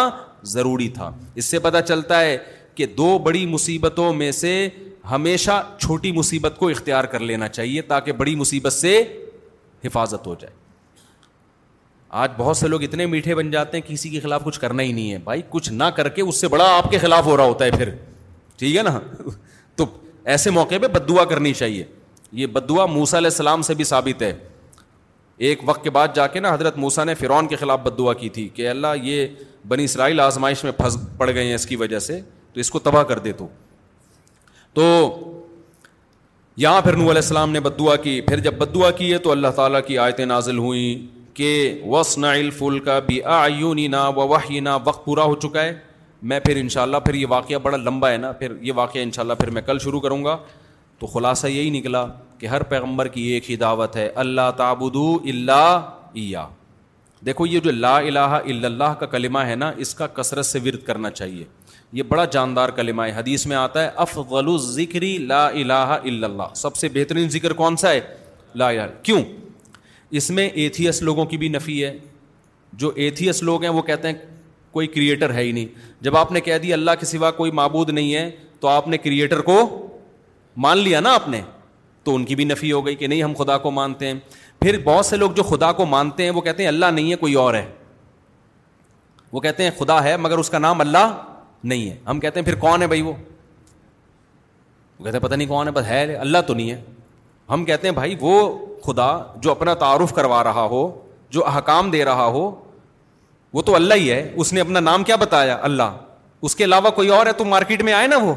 [0.47, 2.37] ضروری تھا اس سے پتا چلتا ہے
[2.75, 4.51] کہ دو بڑی مصیبتوں میں سے
[5.11, 9.03] ہمیشہ چھوٹی مصیبت کو اختیار کر لینا چاہیے تاکہ بڑی مصیبت سے
[9.85, 10.53] حفاظت ہو جائے
[12.25, 14.93] آج بہت سے لوگ اتنے میٹھے بن جاتے ہیں کسی کے خلاف کچھ کرنا ہی
[14.93, 17.45] نہیں ہے بھائی کچھ نہ کر کے اس سے بڑا آپ کے خلاف ہو رہا
[17.45, 17.91] ہوتا ہے پھر
[18.59, 18.99] ٹھیک ہے نا
[19.77, 19.85] تو
[20.35, 21.85] ایسے موقع پہ بد دعا کرنی چاہیے
[22.43, 24.33] یہ بد دعا موسا علیہ السلام سے بھی ثابت ہے
[25.47, 28.13] ایک وقت کے بعد جا کے نا حضرت موسا نے فرعون کے خلاف بد دعا
[28.21, 29.27] کی تھی کہ اللہ یہ
[29.69, 32.21] بنی اسرائیل آزمائش میں پھنس پڑ گئے ہیں اس کی وجہ سے
[32.55, 33.47] تو اس کو تباہ کر دے تو
[34.75, 34.85] تو
[36.63, 39.19] یہاں پھر نور علیہ السلام نے بد دعا کی پھر جب بد دعا کی ہے
[39.27, 41.49] تو اللہ تعالیٰ کی آیتیں نازل ہوئیں کہ
[41.87, 43.47] وسنائل فل کا بھی آ
[43.91, 44.25] نا و
[44.63, 45.73] نا وقت پورا ہو چکا ہے
[46.31, 49.01] میں پھر ان شاء اللہ پھر یہ واقعہ بڑا لمبا ہے نا پھر یہ واقعہ
[49.03, 50.37] ان شاء اللہ پھر میں کل شروع کروں گا
[50.99, 52.05] تو خلاصہ یہی نکلا
[52.39, 56.47] کہ ہر پیغمبر کی ایک ہی دعوت ہے اللہ تابود اللہ عیا
[57.27, 60.59] دیکھو یہ جو لا الہ الا اللہ کا کلمہ ہے نا اس کا کثرت سے
[60.65, 61.45] ورد کرنا چاہیے
[61.99, 66.55] یہ بڑا جاندار کلمہ ہے حدیث میں آتا ہے افضل ذکری لا الہ الا اللہ
[66.63, 68.01] سب سے بہترین ذکر کون سا ہے
[68.63, 69.23] لا الہ کیوں
[70.21, 71.93] اس میں ایتھیس لوگوں کی بھی نفی ہے
[72.83, 74.15] جو ایتھیس لوگ ہیں وہ کہتے ہیں
[74.73, 75.67] کوئی کریٹر ہے ہی نہیں
[76.05, 78.31] جب آپ نے کہہ دی اللہ کے سوا کوئی معبود نہیں ہے
[78.61, 79.57] تو آپ نے کریٹر کو
[80.67, 81.41] مان لیا نا آپ نے
[82.09, 84.15] تو ان کی بھی نفی ہو گئی کہ نہیں ہم خدا کو مانتے ہیں
[84.61, 87.17] پھر بہت سے لوگ جو خدا کو مانتے ہیں وہ کہتے ہیں اللہ نہیں ہے
[87.25, 87.67] کوئی اور ہے
[89.33, 91.13] وہ کہتے ہیں خدا ہے مگر اس کا نام اللہ
[91.73, 93.13] نہیں ہے ہم کہتے ہیں پھر کون ہے بھائی وہ,
[94.99, 96.81] وہ کہتے ہیں پتہ نہیں کون ہے بس ہے اللہ تو نہیں ہے
[97.51, 98.35] ہم کہتے ہیں بھائی وہ
[98.87, 99.11] خدا
[99.43, 100.83] جو اپنا تعارف کروا رہا ہو
[101.37, 102.51] جو احکام دے رہا ہو
[103.53, 105.97] وہ تو اللہ ہی ہے اس نے اپنا نام کیا بتایا اللہ
[106.49, 108.35] اس کے علاوہ کوئی اور ہے تو مارکیٹ میں آئے نا وہ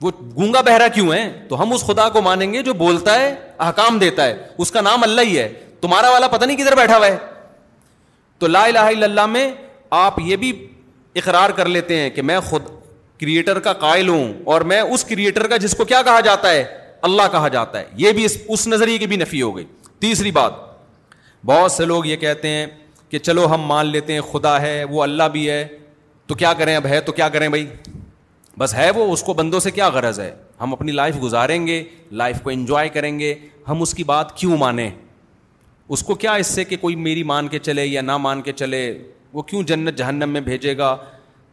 [0.00, 3.34] وہ گونگا بہرا کیوں ہے تو ہم اس خدا کو مانیں گے جو بولتا ہے
[3.66, 5.48] احکام دیتا ہے اس کا نام اللہ ہی ہے
[5.80, 7.16] تمہارا والا پتہ نہیں کدھر بیٹھا ہوا ہے
[8.38, 9.50] تو لا الہ الا اللہ میں
[10.00, 10.52] آپ یہ بھی
[11.16, 12.62] اقرار کر لیتے ہیں کہ میں خود
[13.20, 16.64] کریٹر کا قائل ہوں اور میں اس کریٹر کا جس کو کیا کہا جاتا ہے
[17.08, 19.64] اللہ کہا جاتا ہے یہ بھی اس نظریے کی بھی نفی ہو گئی
[20.00, 20.52] تیسری بات
[21.46, 22.66] بہت سے لوگ یہ کہتے ہیں
[23.10, 25.66] کہ چلو ہم مان لیتے ہیں خدا ہے وہ اللہ بھی ہے
[26.26, 27.66] تو کیا کریں اب ہے تو کیا کریں بھائی
[28.58, 31.82] بس ہے وہ اس کو بندوں سے کیا غرض ہے ہم اپنی لائف گزاریں گے
[32.20, 33.34] لائف کو انجوائے کریں گے
[33.68, 34.88] ہم اس کی بات کیوں مانیں
[35.96, 38.52] اس کو کیا اس سے کہ کوئی میری مان کے چلے یا نہ مان کے
[38.62, 38.80] چلے
[39.32, 40.96] وہ کیوں جنت جہنم میں بھیجے گا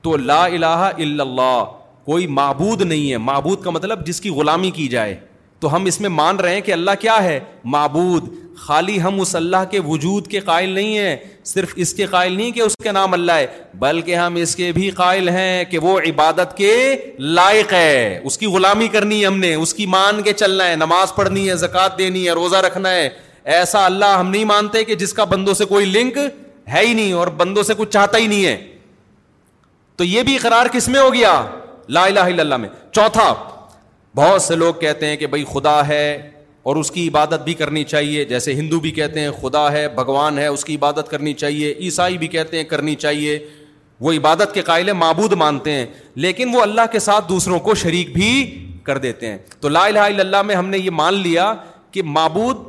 [0.02, 1.64] تو لا الہ الا اللہ
[2.06, 5.16] کوئی معبود نہیں ہے معبود کا مطلب جس کی غلامی کی جائے
[5.60, 7.40] تو ہم اس میں مان رہے ہیں کہ اللہ کیا ہے
[7.78, 8.34] معبود
[8.64, 12.52] خالی ہم اس اللہ کے وجود کے قائل نہیں ہیں صرف اس کے قائل نہیں
[12.52, 13.48] کہ اس کے نام اللہ ہے
[13.80, 16.72] بلکہ ہم اس کے بھی قائل ہیں کہ وہ عبادت کے
[17.20, 21.16] لائق ہے اس کی غلامی کرنی ہم نے اس کی مان کے چلنا ہے نماز
[21.16, 23.10] پڑھنی ہے زکات دینی ہے روزہ رکھنا ہے
[23.56, 26.18] ایسا اللہ ہم نہیں مانتے کہ جس کا بندوں سے کوئی لنک
[26.74, 28.56] ہے ہی نہیں اور بندوں سے کچھ چاہتا ہی نہیں ہے
[29.98, 31.42] تو یہ بھی اقرار کس میں ہو گیا
[31.98, 33.34] لا الہ الا اللہ میں چوتھا
[34.16, 36.02] بہت سے لوگ کہتے ہیں کہ بھائی خدا ہے
[36.70, 40.38] اور اس کی عبادت بھی کرنی چاہیے جیسے ہندو بھی کہتے ہیں خدا ہے بھگوان
[40.38, 43.38] ہے اس کی عبادت کرنی چاہیے عیسائی بھی کہتے ہیں کرنی چاہیے
[44.06, 45.86] وہ عبادت کے قائل معبود مانتے ہیں
[46.26, 48.32] لیکن وہ اللہ کے ساتھ دوسروں کو شریک بھی
[48.84, 51.54] کر دیتے ہیں تو لا الہ الا اللہ میں ہم نے یہ مان لیا
[51.92, 52.66] کہ معبود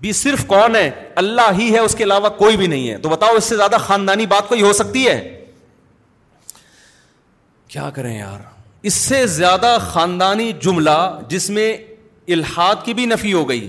[0.00, 0.88] بھی صرف کون ہے
[1.22, 3.76] اللہ ہی ہے اس کے علاوہ کوئی بھی نہیں ہے تو بتاؤ اس سے زیادہ
[3.86, 5.20] خاندانی بات کوئی ہو سکتی ہے
[7.72, 8.40] کیا کریں یار
[8.90, 10.92] اس سے زیادہ خاندانی جملہ
[11.28, 11.72] جس میں
[12.34, 13.68] الحاد کی بھی نفی ہو گئی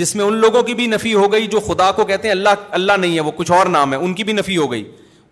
[0.00, 2.64] جس میں ان لوگوں کی بھی نفی ہو گئی جو خدا کو کہتے ہیں اللہ
[2.78, 4.84] اللہ نہیں ہے وہ کچھ اور نام ہے ان کی بھی نفی ہو گئی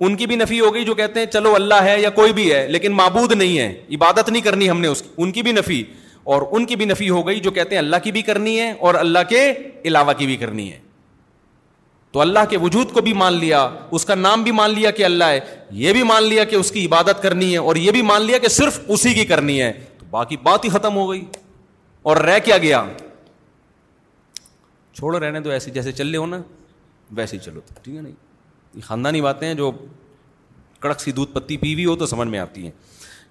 [0.07, 2.52] ان کی بھی نفی ہو گئی جو کہتے ہیں چلو اللہ ہے یا کوئی بھی
[2.52, 5.52] ہے لیکن معبود نہیں ہے عبادت نہیں کرنی ہم نے اس کی ان کی بھی
[5.52, 5.82] نفی
[6.34, 8.70] اور ان کی بھی نفی ہو گئی جو کہتے ہیں اللہ کی بھی کرنی ہے
[8.88, 9.40] اور اللہ کے
[9.88, 10.78] علاوہ کی بھی کرنی ہے
[12.12, 15.05] تو اللہ کے وجود کو بھی مان لیا اس کا نام بھی مان لیا کہ
[15.05, 15.40] اللہ ہے
[15.84, 18.38] یہ بھی مان لیا کہ اس کی عبادت کرنی ہے اور یہ بھی مان لیا
[18.44, 21.22] کہ صرف اسی کی کرنی ہے تو باقی بات ہی ختم ہو گئی
[22.09, 22.82] اور رہ کیا گیا
[24.96, 26.40] چھوڑو رہنے تو ایسے جیسے چل رہے ہو نا
[27.16, 29.70] ویسے ہی چلو ٹھیک ہے نا یہ خاندانی باتیں ہیں جو
[30.80, 32.70] کڑک سی دودھ پتی پی ہوئی ہو تو سمجھ میں آتی ہیں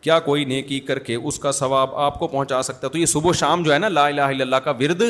[0.01, 3.05] کیا کوئی نیکی کر کے اس کا ثواب آپ کو پہنچا سکتا ہے تو یہ
[3.15, 5.03] صبح و شام جو ہے نا لا الہ الا اللہ کا ورد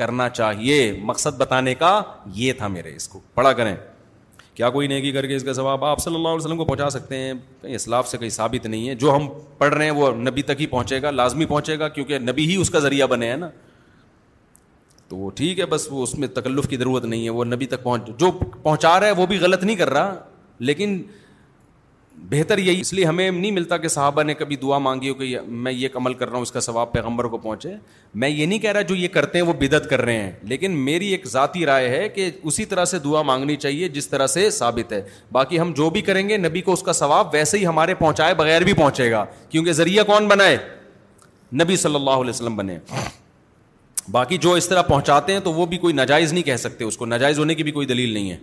[0.00, 0.80] کرنا چاہیے
[1.12, 2.00] مقصد بتانے کا
[2.42, 3.74] یہ تھا میرے اس کو پڑھا کریں
[4.54, 6.88] کیا کوئی نیکی کر کے اس کا ثواب آپ صلی اللہ علیہ وسلم کو پہنچا
[6.90, 7.32] سکتے ہیں
[7.62, 9.26] کہیں اسلاف سے کہیں ثابت نہیں ہے جو ہم
[9.58, 12.56] پڑھ رہے ہیں وہ نبی تک ہی پہنچے گا لازمی پہنچے گا کیونکہ نبی ہی
[12.60, 13.48] اس کا ذریعہ بنے ہیں نا
[15.08, 17.66] تو وہ ٹھیک ہے بس وہ اس میں تکلف کی ضرورت نہیں ہے وہ نبی
[17.74, 18.30] تک پہنچ جو
[18.62, 20.14] پہنچا رہا ہے وہ بھی غلط نہیں کر رہا
[20.70, 21.00] لیکن
[22.30, 25.38] بہتر یہی اس لیے ہمیں نہیں ملتا کہ صحابہ نے کبھی دعا مانگی ہو کہ
[25.46, 27.68] میں یہ عمل کر رہا ہوں اس کا ثواب پیغمبر کو پہنچے
[28.22, 30.76] میں یہ نہیں کہہ رہا جو یہ کرتے ہیں وہ بدعت کر رہے ہیں لیکن
[30.84, 34.48] میری ایک ذاتی رائے ہے کہ اسی طرح سے دعا مانگنی چاہیے جس طرح سے
[34.58, 35.02] ثابت ہے
[35.32, 38.34] باقی ہم جو بھی کریں گے نبی کو اس کا ثواب ویسے ہی ہمارے پہنچائے
[38.34, 40.56] بغیر بھی پہنچے گا کیونکہ ذریعہ کون بنائے
[41.62, 42.78] نبی صلی اللہ علیہ وسلم بنے
[44.12, 46.96] باقی جو اس طرح پہنچاتے ہیں تو وہ بھی کوئی ناجائز نہیں کہہ سکتے اس
[46.96, 48.36] کو ناجائز ہونے کی بھی کوئی دلیل نہیں ہے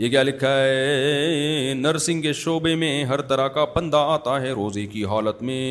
[0.00, 4.84] یہ کیا لکھا ہے نرسنگ کے شعبے میں ہر طرح کا پندہ آتا ہے روزے
[4.92, 5.64] کی حالت میں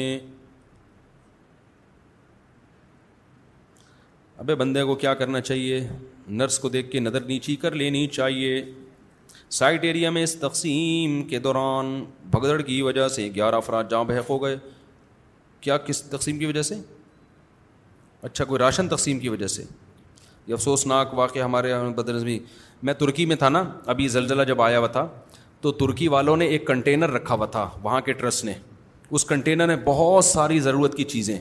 [4.44, 5.80] ابے بندے کو کیا کرنا چاہیے
[6.42, 8.62] نرس کو دیکھ کے نظر نیچی کر لینی چاہیے
[9.62, 11.94] سائٹ ایریا میں اس تقسیم کے دوران
[12.32, 14.58] بھگدڑ کی وجہ سے گیارہ افراد جاں بحق ہو گئے
[15.62, 16.76] کیا کس تقسیم کی وجہ سے
[18.30, 19.64] اچھا کوئی راشن تقسیم کی وجہ سے
[20.48, 22.40] یہ افسوسناک واقعہ ہمارے بدنظمی
[22.86, 25.08] میں ترکی میں تھا نا ابھی زلزلہ جب آیا ہوا تھا
[25.62, 28.54] تو ترکی والوں نے ایک کنٹینر رکھا ہوا تھا وہاں کے ٹرسٹ نے
[29.10, 31.38] اس کنٹینر میں بہت ساری ضرورت کی چیزیں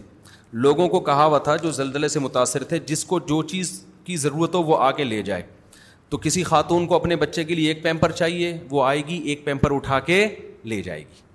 [0.65, 3.71] لوگوں کو کہا ہوا تھا جو زلزلے سے متاثر تھے جس کو جو چیز
[4.05, 5.43] کی ضرورت ہو وہ آ کے لے جائے
[6.11, 9.45] تو کسی خاتون کو اپنے بچے کے لیے ایک پیمپر چاہیے وہ آئے گی ایک
[9.45, 10.25] پیمپر اٹھا کے
[10.71, 11.27] لے جائے گی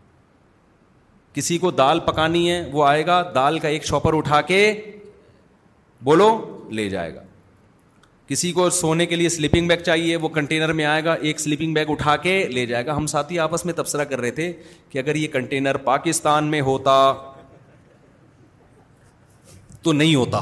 [1.33, 4.59] کسی کو دال پکانی ہے وہ آئے گا دال کا ایک شاپر اٹھا کے
[6.05, 6.29] بولو
[6.79, 7.21] لے جائے گا
[8.33, 11.73] کسی کو سونے کے لیے سلیپنگ بیگ چاہیے وہ کنٹینر میں آئے گا ایک سلیپنگ
[11.73, 14.51] بیگ اٹھا کے لے جائے گا ہم ساتھ ہی آپس میں تبصرہ کر رہے تھے
[14.89, 16.95] کہ اگر یہ کنٹینر پاکستان میں ہوتا
[19.83, 20.39] تو نہیں ہوتا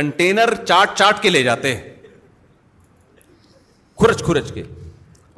[0.00, 1.74] کنٹینر چاٹ چاٹ کے لے جاتے
[4.02, 4.62] کورچ کھرچ کے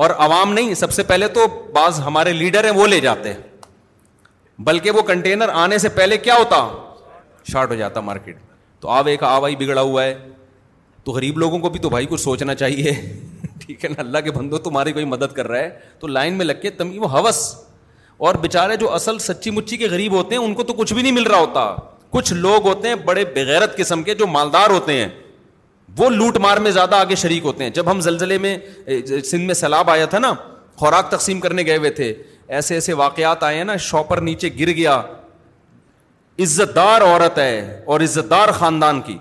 [0.04, 4.60] اور عوام نہیں سب سے پہلے تو بعض ہمارے لیڈر ہیں وہ لے جاتے ہیں
[4.70, 6.66] بلکہ وہ کنٹینر آنے سے پہلے کیا ہوتا
[7.52, 8.38] شارٹ ہو جاتا مارکیٹ
[8.80, 10.14] تو آوائی بگڑا ہوا ہے
[11.08, 12.90] تو غریب لوگوں کو بھی تو بھائی کچھ سوچنا چاہیے
[13.60, 15.68] ٹھیک ہے نا اللہ کے بندو تمہاری کوئی مدد کر رہا ہے
[16.00, 17.36] تو لائن میں لگ کے تم وہ حوث
[18.28, 21.02] اور بےچارے جو اصل سچی مچی کے غریب ہوتے ہیں ان کو تو کچھ بھی
[21.02, 21.64] نہیں مل رہا ہوتا
[22.16, 25.08] کچھ لوگ ہوتے ہیں بڑے بغیرت قسم کے جو مالدار ہوتے ہیں
[25.98, 28.56] وہ لوٹ مار میں زیادہ آگے شریک ہوتے ہیں جب ہم زلزلے میں
[29.30, 30.32] سندھ میں سیلاب آیا تھا نا
[30.80, 32.12] خوراک تقسیم کرنے گئے ہوئے تھے
[32.58, 35.00] ایسے ایسے واقعات آئے ہیں نا شاپر نیچے گر گیا
[36.44, 37.54] عزت دار عورت ہے
[37.86, 39.16] اور عزت دار خاندان کی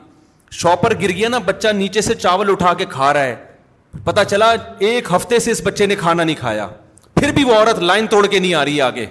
[0.51, 3.35] شاپر گر گیا نا بچہ نیچے سے چاول اٹھا کے کھا رہا ہے
[4.03, 6.67] پتا چلا ایک ہفتے سے اس بچے نے کھانا نہیں کھایا
[7.15, 9.05] پھر بھی وہ عورت لائن توڑ کے نہیں آ رہی آگے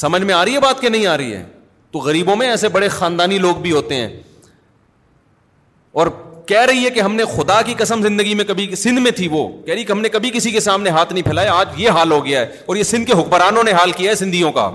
[0.00, 1.44] سمجھ میں آ رہی ہے بات کہ نہیں آ رہی ہے
[1.92, 4.08] تو غریبوں میں ایسے بڑے خاندانی لوگ بھی ہوتے ہیں
[6.00, 6.06] اور
[6.46, 9.28] کہہ رہی ہے کہ ہم نے خدا کی قسم زندگی میں کبھی سندھ میں تھی
[9.30, 11.90] وہ کہہ رہی کہ ہم نے کبھی کسی کے سامنے ہاتھ نہیں پھیلایا آج یہ
[11.98, 14.70] حال ہو گیا ہے اور یہ سندھ کے حکمرانوں نے حال کیا ہے سندھیوں کا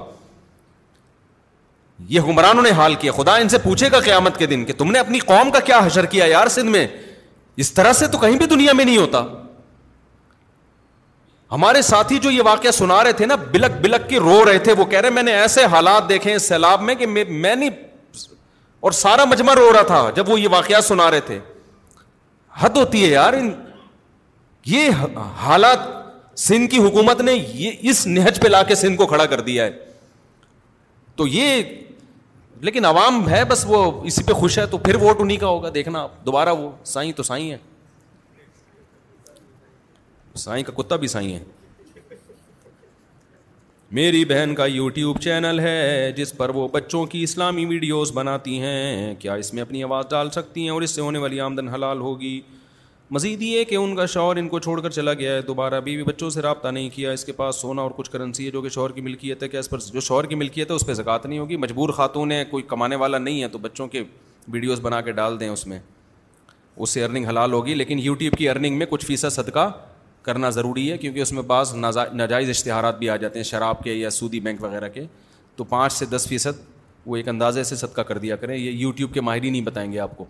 [2.10, 4.92] یہ حکمرانوں نے حال کیا خدا ان سے پوچھے گا قیامت کے دن کہ تم
[4.92, 6.86] نے اپنی قوم کا کیا حشر کیا یار سندھ میں
[7.64, 9.24] اس طرح سے تو کہیں بھی دنیا میں نہیں ہوتا
[11.52, 14.74] ہمارے ساتھی جو یہ واقعہ سنا رہے تھے نا بلک بلک کے رو رہے تھے
[14.78, 17.70] وہ کہہ رہے میں نے ایسے حالات دیکھے سیلاب میں کہ میں نہیں
[18.88, 21.38] اور سارا مجمع رو رہا تھا جب وہ یہ واقعات سنا رہے تھے
[22.60, 23.34] حد ہوتی ہے یار
[24.68, 25.06] یہ
[25.44, 25.94] حالات
[26.40, 29.66] سندھ کی حکومت نے یہ اس نہج پہ لا کے سندھ کو کھڑا کر دیا
[29.66, 29.72] ہے
[31.16, 31.62] تو یہ
[32.62, 35.70] لیکن عوام ہے بس وہ اسی پہ خوش ہے تو پھر ووٹ انہیں کا ہوگا
[35.74, 37.58] دیکھنا آپ دوبارہ وہ سائی تو سائی ہے
[40.44, 41.44] سائی کا کتا بھی سائی ہے
[43.98, 48.60] میری بہن کا یو ٹیوب چینل ہے جس پر وہ بچوں کی اسلامی ویڈیوز بناتی
[48.62, 51.68] ہیں کیا اس میں اپنی آواز ڈال سکتی ہیں اور اس سے ہونے والی آمدن
[51.70, 52.40] حلال ہوگی
[53.12, 55.96] مزید یہ کہ ان کا شوہر ان کو چھوڑ کر چلا گیا ہے دوبارہ ابھی
[55.96, 58.62] بھی بچوں سے رابطہ نہیں کیا اس کے پاس سونا اور کچھ کرنسی ہے جو
[58.62, 60.94] کہ شوہر کی ملکیت ہے کہ اس پر جو شوہر کی ملکیت ہے اس پہ
[60.94, 64.04] زکوٰۃ نہیں ہوگی مجبور خاتون ہے کوئی کمانے والا نہیں ہے تو بچوں کے
[64.52, 65.80] ویڈیوز بنا کے ڈال دیں اس میں
[66.76, 69.70] اس سے ارننگ حلال ہوگی لیکن یوٹیوب کی ارننگ میں کچھ فیصد صدقہ
[70.24, 71.74] کرنا ضروری ہے کیونکہ اس میں بعض
[72.16, 75.04] ناجائز اشتہارات بھی آ جاتے ہیں شراب کے یا سودی بینک وغیرہ کے
[75.56, 76.64] تو پانچ سے دس فیصد
[77.06, 80.00] وہ ایک اندازے سے صدقہ کر دیا کریں یہ یوٹیوب کے ماہرین نہیں بتائیں گے
[80.08, 80.26] آپ کو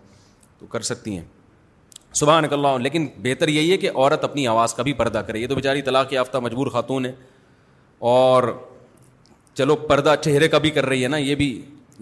[0.58, 1.24] تو کر سکتی ہیں
[2.16, 5.18] صبح نکل رہا ہوں لیکن بہتر یہی ہے کہ عورت اپنی آواز کا بھی پردہ
[5.26, 7.12] کرے یہ تو بیچاری طلاق یافتہ مجبور خاتون ہے
[8.12, 8.42] اور
[9.58, 11.48] چلو پردہ چہرے کا بھی کر رہی ہے نا یہ بھی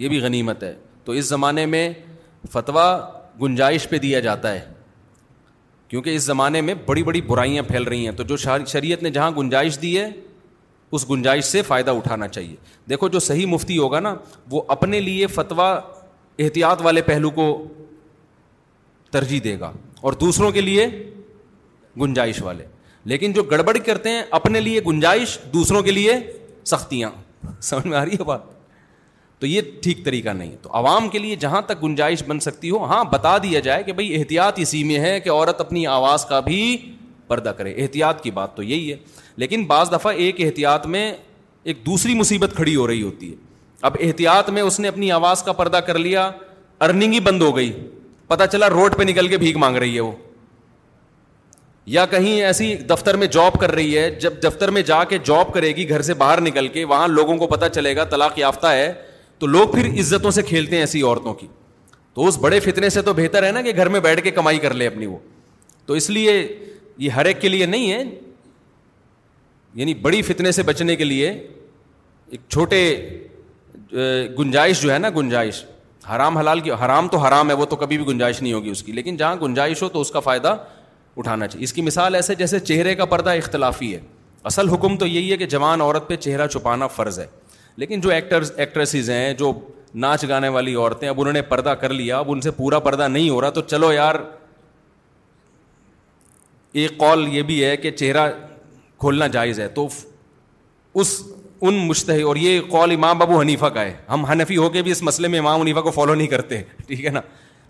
[0.02, 0.72] یہ بھی غنیمت ہے
[1.04, 1.88] تو اس زمانے میں
[2.52, 2.84] فتویٰ
[3.42, 4.60] گنجائش پہ دیا جاتا ہے
[5.88, 9.30] کیونکہ اس زمانے میں بڑی بڑی برائیاں پھیل رہی ہیں تو جو شریعت نے جہاں
[9.38, 10.08] گنجائش دی ہے
[10.96, 12.54] اس گنجائش سے فائدہ اٹھانا چاہیے
[12.88, 14.14] دیکھو جو صحیح مفتی ہوگا نا
[14.50, 15.72] وہ اپنے لیے فتویٰ
[16.46, 17.46] احتیاط والے پہلو کو
[19.18, 19.72] ترجیح دے گا
[20.05, 20.86] اور دوسروں کے لیے
[22.00, 22.64] گنجائش والے
[23.12, 26.16] لیکن جو گڑبڑ کرتے ہیں اپنے لیے گنجائش دوسروں کے لیے
[26.70, 27.11] سختیاں
[27.68, 28.40] سمجھ میں آ رہی ہے بات
[29.40, 32.82] تو یہ ٹھیک طریقہ نہیں تو عوام کے لیے جہاں تک گنجائش بن سکتی ہو
[32.90, 36.40] ہاں بتا دیا جائے کہ بھائی احتیاط اسی میں ہے کہ عورت اپنی آواز کا
[36.50, 36.61] بھی
[37.28, 38.96] پردہ کرے احتیاط کی بات تو یہی ہے
[39.44, 41.12] لیکن بعض دفعہ ایک احتیاط میں
[41.70, 43.34] ایک دوسری مصیبت کھڑی ہو رہی ہوتی ہے
[43.88, 46.30] اب احتیاط میں اس نے اپنی آواز کا پردہ کر لیا
[46.88, 47.72] ارننگ ہی بند ہو گئی
[48.35, 50.12] پتا چلا روڈ پہ نکل کے بھیک مانگ رہی ہے وہ
[51.95, 55.53] یا کہیں ایسی دفتر میں جاب کر رہی ہے جب دفتر میں جا کے جاب
[55.55, 58.66] کرے گی گھر سے باہر نکل کے وہاں لوگوں کو پتا چلے گا طلاق یافتہ
[58.76, 58.93] ہے
[59.39, 61.47] تو لوگ پھر عزتوں سے کھیلتے ہیں ایسی عورتوں کی
[62.14, 64.59] تو اس بڑے فتنے سے تو بہتر ہے نا کہ گھر میں بیٹھ کے کمائی
[64.64, 65.16] کر لے اپنی وہ
[65.87, 66.32] تو اس لیے
[67.05, 68.03] یہ ہر ایک کے لیے نہیں ہے
[69.82, 72.82] یعنی بڑی فتنے سے بچنے کے لیے ایک چھوٹے
[74.39, 75.64] گنجائش جو ہے نا گنجائش
[76.12, 78.82] حرام حلال کی حرام تو حرام ہے وہ تو کبھی بھی گنجائش نہیں ہوگی اس
[78.82, 80.55] کی لیکن جہاں گنجائش ہو تو اس کا فائدہ
[81.16, 84.00] اٹھانا چاہیے اس کی مثال ایسے جیسے چہرے کا پردہ اختلافی ہے
[84.50, 87.26] اصل حکم تو یہی ہے کہ جوان عورت پہ چہرہ چھپانا فرض ہے
[87.76, 89.52] لیکن جو ایکٹرز ایکٹریسز ہیں جو
[90.02, 93.09] ناچ گانے والی عورتیں اب انہوں نے پردہ کر لیا اب ان سے پورا پردہ
[93.09, 94.14] نہیں ہو رہا تو چلو یار
[96.82, 98.28] ایک قول یہ بھی ہے کہ چہرہ
[99.00, 99.88] کھولنا جائز ہے تو
[101.00, 101.20] اس
[101.68, 104.90] ان مشتح اور یہ قول امام ابو حنیفہ کا ہے ہم حنفی ہو کے بھی
[104.92, 107.20] اس مسئلے میں امام حنیفہ کو فالو نہیں کرتے ٹھیک ہے نا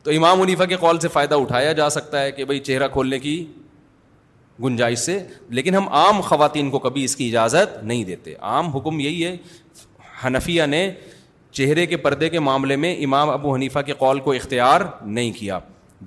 [0.04, 3.18] تو امام حنیفہ کے قول سے فائدہ اٹھایا جا سکتا ہے کہ بھائی چہرہ کھولنے
[3.26, 3.34] کی
[4.64, 5.18] گنجائش سے
[5.58, 9.36] لیکن ہم عام خواتین کو کبھی اس کی اجازت نہیں دیتے عام حکم یہی ہے
[10.24, 10.88] حنفیہ نے
[11.58, 15.58] چہرے کے پردے کے معاملے میں امام ابو حنیفہ کے قول کو اختیار نہیں کیا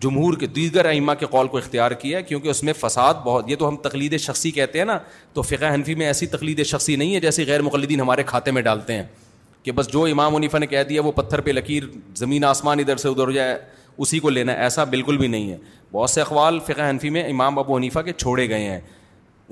[0.02, 3.56] جمہور کے دیگر ائمہ کے قول کو اختیار کیا کیونکہ اس میں فساد بہت یہ
[3.60, 4.98] تو ہم تقلید شخصی کہتے ہیں نا
[5.34, 8.62] تو فقہ حنفی میں ایسی تقلید شخصی نہیں ہے جیسے غیر مقلدین ہمارے کھاتے میں
[8.62, 9.04] ڈالتے ہیں
[9.64, 11.84] کہ بس جو امام عنیفا نے کہہ دیا وہ پتھر پہ لکیر
[12.16, 13.58] زمین آسمان ادھر سے ادھر ہو جائے
[13.98, 15.58] اسی کو لینا ایسا بالکل بھی نہیں ہے
[15.92, 18.80] بہت سے اقوال فقہ حنفی میں امام ابو حنیفہ کے چھوڑے گئے ہیں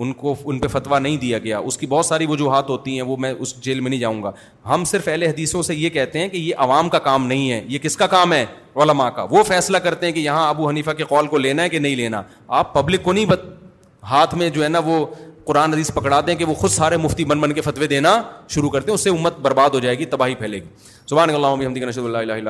[0.02, 3.02] ان کو ان پہ فتویٰ نہیں دیا گیا اس کی بہت ساری وجوہات ہوتی ہیں
[3.08, 4.32] وہ میں اس جیل میں نہیں جاؤں گا
[4.74, 7.62] ہم صرف اہل حدیثوں سے یہ کہتے ہیں کہ یہ عوام کا کام نہیں ہے
[7.68, 8.44] یہ کس کا کام ہے
[8.84, 11.70] علماء کا وہ فیصلہ کرتے ہیں کہ یہاں ابو حنیفہ کے قول کو لینا ہے
[11.70, 12.22] کہ نہیں لینا
[12.60, 13.42] آپ پبلک کو نہیں بت...
[14.10, 15.06] ہاتھ میں جو ہے نا وہ
[15.46, 18.16] قرآن حدیث پکڑا دیں کہ وہ خود سارے مفتی بن بن کے فتوے دینا
[18.50, 20.70] شروع کرتے ہیں اس سے امت برباد ہو جائے گی تباہی پھیلے گی
[21.10, 22.44] زبان اللہ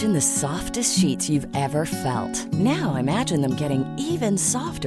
[0.00, 0.76] سافٹ
[2.54, 4.86] نو ایم کی soft